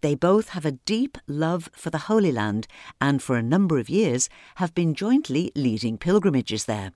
They 0.00 0.14
both 0.14 0.50
have 0.50 0.64
a 0.64 0.72
deep 0.72 1.18
love 1.28 1.68
for 1.76 1.90
the 1.90 2.06
Holy 2.08 2.32
Land 2.32 2.66
and 3.00 3.22
for 3.22 3.36
a 3.36 3.42
number 3.42 3.78
of 3.78 3.90
years 3.90 4.28
have 4.56 4.74
been 4.74 4.94
jointly 4.94 5.52
leading 5.54 5.98
pilgrimages 5.98 6.64
there. 6.64 6.92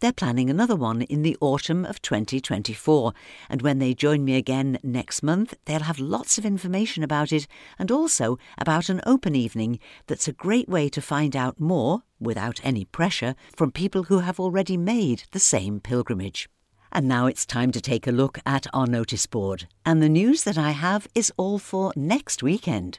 They're 0.00 0.12
planning 0.12 0.48
another 0.48 0.76
one 0.76 1.02
in 1.02 1.22
the 1.22 1.36
autumn 1.40 1.84
of 1.84 2.00
2024, 2.02 3.12
and 3.48 3.62
when 3.62 3.78
they 3.78 3.94
join 3.94 4.24
me 4.24 4.36
again 4.36 4.78
next 4.82 5.22
month, 5.22 5.54
they'll 5.64 5.80
have 5.80 5.98
lots 5.98 6.38
of 6.38 6.46
information 6.46 7.02
about 7.02 7.32
it 7.32 7.46
and 7.78 7.90
also 7.90 8.38
about 8.58 8.88
an 8.88 9.00
open 9.06 9.34
evening 9.34 9.78
that's 10.06 10.28
a 10.28 10.32
great 10.32 10.68
way 10.68 10.88
to 10.88 11.02
find 11.02 11.36
out 11.36 11.60
more, 11.60 12.02
without 12.18 12.60
any 12.62 12.84
pressure, 12.84 13.34
from 13.54 13.70
people 13.70 14.04
who 14.04 14.20
have 14.20 14.40
already 14.40 14.76
made 14.76 15.24
the 15.32 15.38
same 15.38 15.80
pilgrimage. 15.80 16.48
And 16.92 17.06
now 17.06 17.26
it's 17.26 17.46
time 17.46 17.70
to 17.72 17.80
take 17.80 18.06
a 18.06 18.12
look 18.12 18.38
at 18.44 18.66
our 18.72 18.86
notice 18.86 19.26
board. 19.26 19.68
And 19.86 20.02
the 20.02 20.08
news 20.08 20.42
that 20.44 20.58
I 20.58 20.72
have 20.72 21.06
is 21.14 21.32
all 21.36 21.58
for 21.58 21.92
next 21.94 22.42
weekend. 22.42 22.98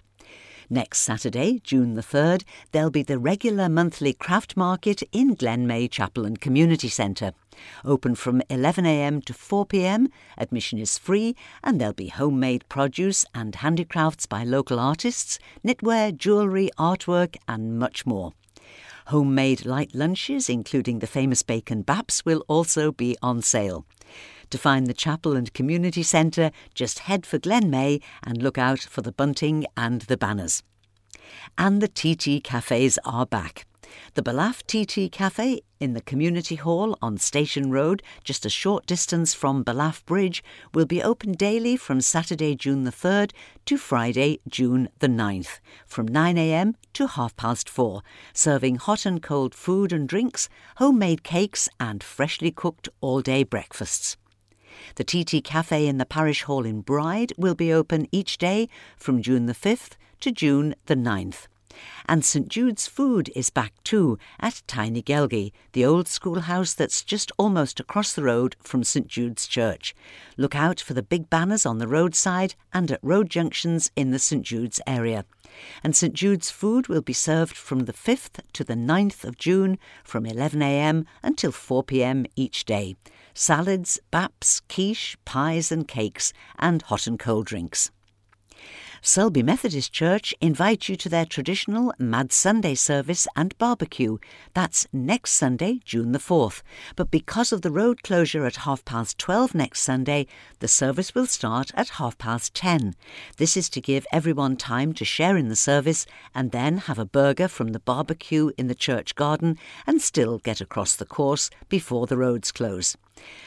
Next 0.74 1.00
Saturday, 1.00 1.60
June 1.66 1.96
the 1.96 2.02
3rd, 2.02 2.46
there'll 2.72 2.90
be 2.90 3.04
the 3.04 3.20
regular 3.20 3.68
monthly 3.68 4.14
craft 4.14 4.56
market 4.56 5.04
in 5.12 5.36
Glen 5.36 5.68
Maye 5.68 5.90
Chapel 5.90 6.26
and 6.26 6.40
Community 6.40 6.88
Centre. 6.88 7.34
Open 7.84 8.16
from 8.16 8.40
11am 8.50 9.26
to 9.26 9.34
4pm, 9.34 10.08
admission 10.38 10.80
is 10.80 10.98
free, 10.98 11.36
and 11.62 11.82
there'll 11.82 11.94
be 11.94 12.08
homemade 12.08 12.64
produce 12.70 13.26
and 13.36 13.56
handicrafts 13.56 14.26
by 14.26 14.46
local 14.46 14.80
artists, 14.80 15.40
knitwear, 15.62 16.18
jewellery, 16.18 16.70
artwork, 16.80 17.36
and 17.50 17.78
much 17.78 18.06
more. 18.06 18.32
Homemade 19.08 19.66
light 19.66 19.94
lunches, 19.94 20.50
including 20.50 21.00
the 21.00 21.06
famous 21.06 21.44
bacon 21.44 21.84
baps, 21.84 22.24
will 22.24 22.46
also 22.48 22.94
be 22.94 23.18
on 23.22 23.42
sale. 23.42 23.86
To 24.52 24.58
find 24.58 24.86
the 24.86 24.94
chapel 24.94 25.38
and 25.38 25.54
community 25.54 26.04
centre, 26.04 26.52
just 26.74 27.00
head 27.00 27.26
for 27.26 27.40
Glen 27.40 27.70
Maye 27.70 28.02
and 28.22 28.44
look 28.44 28.58
out 28.58 28.82
for 28.82 29.02
the 29.02 29.14
bunting 29.14 29.66
and 29.78 30.02
the 30.02 30.18
banners. 30.18 30.62
And 31.58 31.82
the 31.82 31.88
TT 31.88 32.44
cafes 32.44 33.00
are 33.06 33.26
back. 33.26 33.66
The 34.14 34.22
Ballaugh 34.22 34.62
TT 34.68 35.10
Cafe 35.10 35.62
in 35.80 35.94
the 35.94 36.02
Community 36.02 36.56
Hall 36.56 36.98
on 37.02 37.18
Station 37.18 37.72
Road, 37.72 38.04
just 38.26 38.46
a 38.46 38.50
short 38.50 38.86
distance 38.86 39.34
from 39.34 39.64
Ballaugh 39.64 40.06
Bridge, 40.06 40.44
will 40.74 40.86
be 40.86 41.02
open 41.02 41.32
daily 41.32 41.78
from 41.78 42.02
Saturday, 42.02 42.54
June 42.54 42.84
the 42.84 42.92
3rd 42.92 43.32
to 43.66 43.78
Friday, 43.78 44.40
June 44.50 44.90
the 45.00 45.08
9th, 45.08 45.60
from 45.86 46.10
9am 46.10 46.76
to 46.94 47.08
half 47.08 47.36
past 47.38 47.70
four, 47.70 48.02
serving 48.34 48.76
hot 48.76 49.06
and 49.06 49.24
cold 49.24 49.56
food 49.56 49.94
and 49.94 50.10
drinks, 50.10 50.50
homemade 50.76 51.24
cakes, 51.24 51.70
and 51.80 52.04
freshly 52.04 52.52
cooked 52.52 52.90
all 53.00 53.22
day 53.22 53.44
breakfasts. 53.44 54.18
The 54.96 55.04
TT 55.04 55.44
Cafe 55.44 55.88
in 55.88 55.98
the 55.98 56.06
Parish 56.06 56.44
Hall 56.44 56.66
in 56.66 56.82
Bride 56.82 57.34
will 57.38 57.56
be 57.56 57.74
open 57.74 58.08
each 58.12 58.38
day 58.38 58.70
from 58.98 59.22
June 59.22 59.46
the 59.46 59.54
5th 59.54 59.92
to 60.22 60.32
June 60.32 60.76
the 60.86 60.96
9th. 60.96 61.48
And 62.06 62.26
St 62.26 62.48
Jude's 62.48 62.88
Food 62.88 63.32
is 63.36 63.50
back 63.50 63.74
too 63.84 64.18
at 64.40 64.62
Tiny 64.68 65.02
Gelgy, 65.02 65.52
the 65.72 65.86
old 65.86 66.08
schoolhouse 66.08 66.74
that's 66.74 67.04
just 67.04 67.32
almost 67.38 67.80
across 67.80 68.14
the 68.14 68.24
road 68.24 68.56
from 68.62 68.84
St 68.84 69.08
Jude's 69.08 69.48
Church. 69.48 69.96
Look 70.38 70.56
out 70.56 70.80
for 70.80 70.94
the 70.94 71.04
big 71.04 71.30
banners 71.30 71.66
on 71.66 71.78
the 71.78 71.88
roadside 71.88 72.56
and 72.74 72.92
at 72.92 73.00
road 73.02 73.30
junctions 73.30 73.92
in 73.96 74.12
the 74.12 74.20
St 74.20 74.44
Jude's 74.44 74.82
area. 74.86 75.26
And 75.84 75.96
St 75.96 76.14
Jude's 76.14 76.50
Food 76.50 76.88
will 76.88 77.02
be 77.02 77.14
served 77.14 77.56
from 77.56 77.82
the 77.82 77.94
5th 77.94 78.40
to 78.54 78.64
the 78.64 78.76
9th 78.76 79.24
of 79.24 79.38
June 79.38 79.78
from 80.04 80.26
11am 80.26 81.06
until 81.24 81.52
4pm 81.52 82.26
each 82.36 82.66
day. 82.66 82.96
Salads, 83.34 84.00
baps, 84.12 84.62
quiche, 84.68 85.18
pies 85.26 85.72
and 85.72 85.88
cakes, 85.88 86.34
and 86.60 86.82
hot 86.84 87.08
and 87.08 87.20
cold 87.20 87.46
drinks. 87.46 87.92
Sulby 89.04 89.44
Methodist 89.44 89.92
Church 89.92 90.32
invite 90.42 90.88
you 90.88 90.96
to 90.96 91.10
their 91.10 91.26
traditional 91.26 91.92
Mad 91.98 92.32
Sunday 92.32 92.76
service 92.76 93.28
and 93.36 93.58
barbecue. 93.58 94.20
That's 94.54 94.88
next 94.94 95.32
Sunday, 95.32 95.80
June 95.84 96.12
the 96.12 96.20
4th. 96.20 96.62
But 96.96 97.10
because 97.10 97.52
of 97.52 97.64
the 97.64 97.72
road 97.72 98.04
closure 98.04 98.46
at 98.46 98.58
half 98.58 98.86
past 98.86 99.18
12 99.18 99.56
next 99.56 99.82
Sunday, 99.82 100.28
the 100.60 100.68
service 100.68 101.16
will 101.16 101.26
start 101.26 101.72
at 101.74 101.98
half 101.98 102.16
past 102.20 102.54
10. 102.54 102.94
This 103.38 103.58
is 103.58 103.72
to 103.72 103.82
give 103.82 104.06
everyone 104.12 104.56
time 104.56 104.94
to 104.94 105.04
share 105.04 105.36
in 105.36 105.50
the 105.50 105.56
service 105.56 106.06
and 106.36 106.52
then 106.52 106.78
have 106.78 107.00
a 107.00 107.06
burger 107.06 107.48
from 107.48 107.70
the 107.70 107.80
barbecue 107.80 108.52
in 108.56 108.68
the 108.68 108.76
church 108.76 109.16
garden 109.16 109.58
and 109.88 110.00
still 110.00 110.38
get 110.38 110.62
across 110.62 110.96
the 110.96 111.06
course 111.06 111.50
before 111.70 112.06
the 112.06 112.18
roads 112.18 112.52
close. 112.52 112.96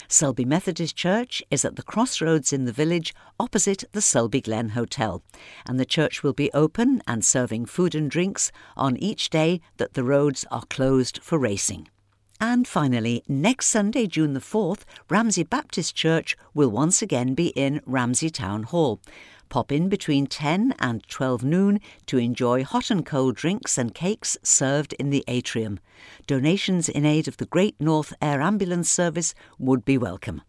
Sulby 0.08 0.44
Methodist 0.44 0.96
Church 0.96 1.42
is 1.50 1.64
at 1.64 1.76
the 1.76 1.82
crossroads 1.82 2.52
in 2.52 2.64
the 2.64 2.72
village 2.72 3.14
opposite 3.40 3.84
the 3.92 4.00
Sulby 4.00 4.42
Glen 4.42 4.70
Hotel, 4.70 5.22
and 5.66 5.78
the 5.80 5.84
church 5.84 6.22
will 6.22 6.32
be 6.32 6.52
open 6.52 7.02
and 7.06 7.24
serving 7.24 7.66
food 7.66 7.94
and 7.94 8.10
drinks 8.10 8.52
on 8.76 8.96
each 8.96 9.30
day 9.30 9.60
that 9.76 9.94
the 9.94 10.04
roads 10.04 10.44
are 10.50 10.64
closed 10.68 11.18
for 11.22 11.38
racing. 11.38 11.88
And 12.40 12.66
finally, 12.66 13.22
next 13.28 13.68
Sunday, 13.68 14.06
June 14.06 14.34
the 14.34 14.40
4th, 14.40 14.82
Ramsey 15.08 15.44
Baptist 15.44 15.94
Church 15.94 16.36
will 16.52 16.70
once 16.70 17.00
again 17.00 17.34
be 17.34 17.48
in 17.48 17.80
Ramsey 17.86 18.28
Town 18.28 18.64
Hall. 18.64 19.00
Pop 19.54 19.70
in 19.70 19.88
between 19.88 20.26
10 20.26 20.74
and 20.80 21.06
12 21.06 21.44
noon 21.44 21.80
to 22.06 22.18
enjoy 22.18 22.64
hot 22.64 22.90
and 22.90 23.06
cold 23.06 23.36
drinks 23.36 23.78
and 23.78 23.94
cakes 23.94 24.36
served 24.42 24.94
in 24.94 25.10
the 25.10 25.22
atrium. 25.28 25.78
Donations 26.26 26.88
in 26.88 27.04
aid 27.06 27.28
of 27.28 27.36
the 27.36 27.46
Great 27.46 27.80
North 27.80 28.12
Air 28.20 28.42
Ambulance 28.42 28.90
Service 28.90 29.32
would 29.60 29.84
be 29.84 29.96
welcome. 29.96 30.42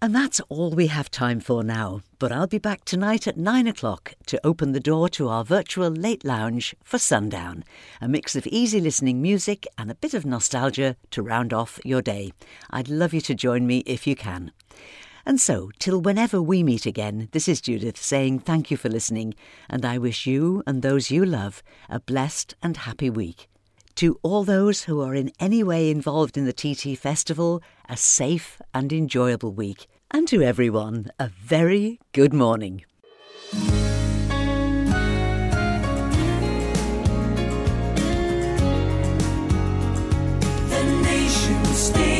And 0.00 0.14
that's 0.14 0.38
all 0.48 0.70
we 0.70 0.86
have 0.86 1.10
time 1.10 1.40
for 1.40 1.64
now, 1.64 2.02
but 2.20 2.30
I'll 2.30 2.46
be 2.46 2.58
back 2.58 2.84
tonight 2.84 3.26
at 3.26 3.36
9 3.36 3.66
o'clock 3.66 4.14
to 4.26 4.40
open 4.46 4.70
the 4.70 4.78
door 4.78 5.08
to 5.08 5.28
our 5.28 5.44
virtual 5.44 5.90
late 5.90 6.24
lounge 6.24 6.76
for 6.84 6.98
sundown. 6.98 7.64
A 8.00 8.06
mix 8.06 8.36
of 8.36 8.46
easy 8.46 8.80
listening 8.80 9.20
music 9.20 9.66
and 9.76 9.90
a 9.90 9.96
bit 9.96 10.14
of 10.14 10.24
nostalgia 10.24 10.94
to 11.10 11.22
round 11.22 11.52
off 11.52 11.80
your 11.84 12.02
day. 12.02 12.32
I'd 12.70 12.88
love 12.88 13.12
you 13.12 13.20
to 13.22 13.34
join 13.34 13.66
me 13.66 13.78
if 13.78 14.06
you 14.06 14.14
can. 14.14 14.52
And 15.26 15.40
so, 15.40 15.70
till 15.78 16.00
whenever 16.00 16.42
we 16.42 16.62
meet 16.62 16.84
again, 16.84 17.28
this 17.32 17.48
is 17.48 17.62
Judith 17.62 17.96
saying 17.96 18.40
thank 18.40 18.70
you 18.70 18.76
for 18.76 18.90
listening, 18.90 19.34
and 19.70 19.84
I 19.84 19.96
wish 19.96 20.26
you 20.26 20.62
and 20.66 20.82
those 20.82 21.10
you 21.10 21.24
love 21.24 21.62
a 21.88 21.98
blessed 21.98 22.54
and 22.62 22.76
happy 22.76 23.08
week. 23.08 23.48
To 23.96 24.18
all 24.22 24.44
those 24.44 24.82
who 24.82 25.00
are 25.00 25.14
in 25.14 25.30
any 25.40 25.62
way 25.62 25.88
involved 25.88 26.36
in 26.36 26.44
the 26.44 26.52
TT 26.52 26.98
Festival, 26.98 27.62
a 27.88 27.96
safe 27.96 28.60
and 28.74 28.92
enjoyable 28.92 29.52
week. 29.52 29.86
And 30.10 30.28
to 30.28 30.42
everyone, 30.42 31.10
a 31.18 31.28
very 31.28 32.00
good 32.12 32.34
morning. 32.34 32.84
The 40.70 40.84
nation 41.02 41.64
stands. 41.66 42.13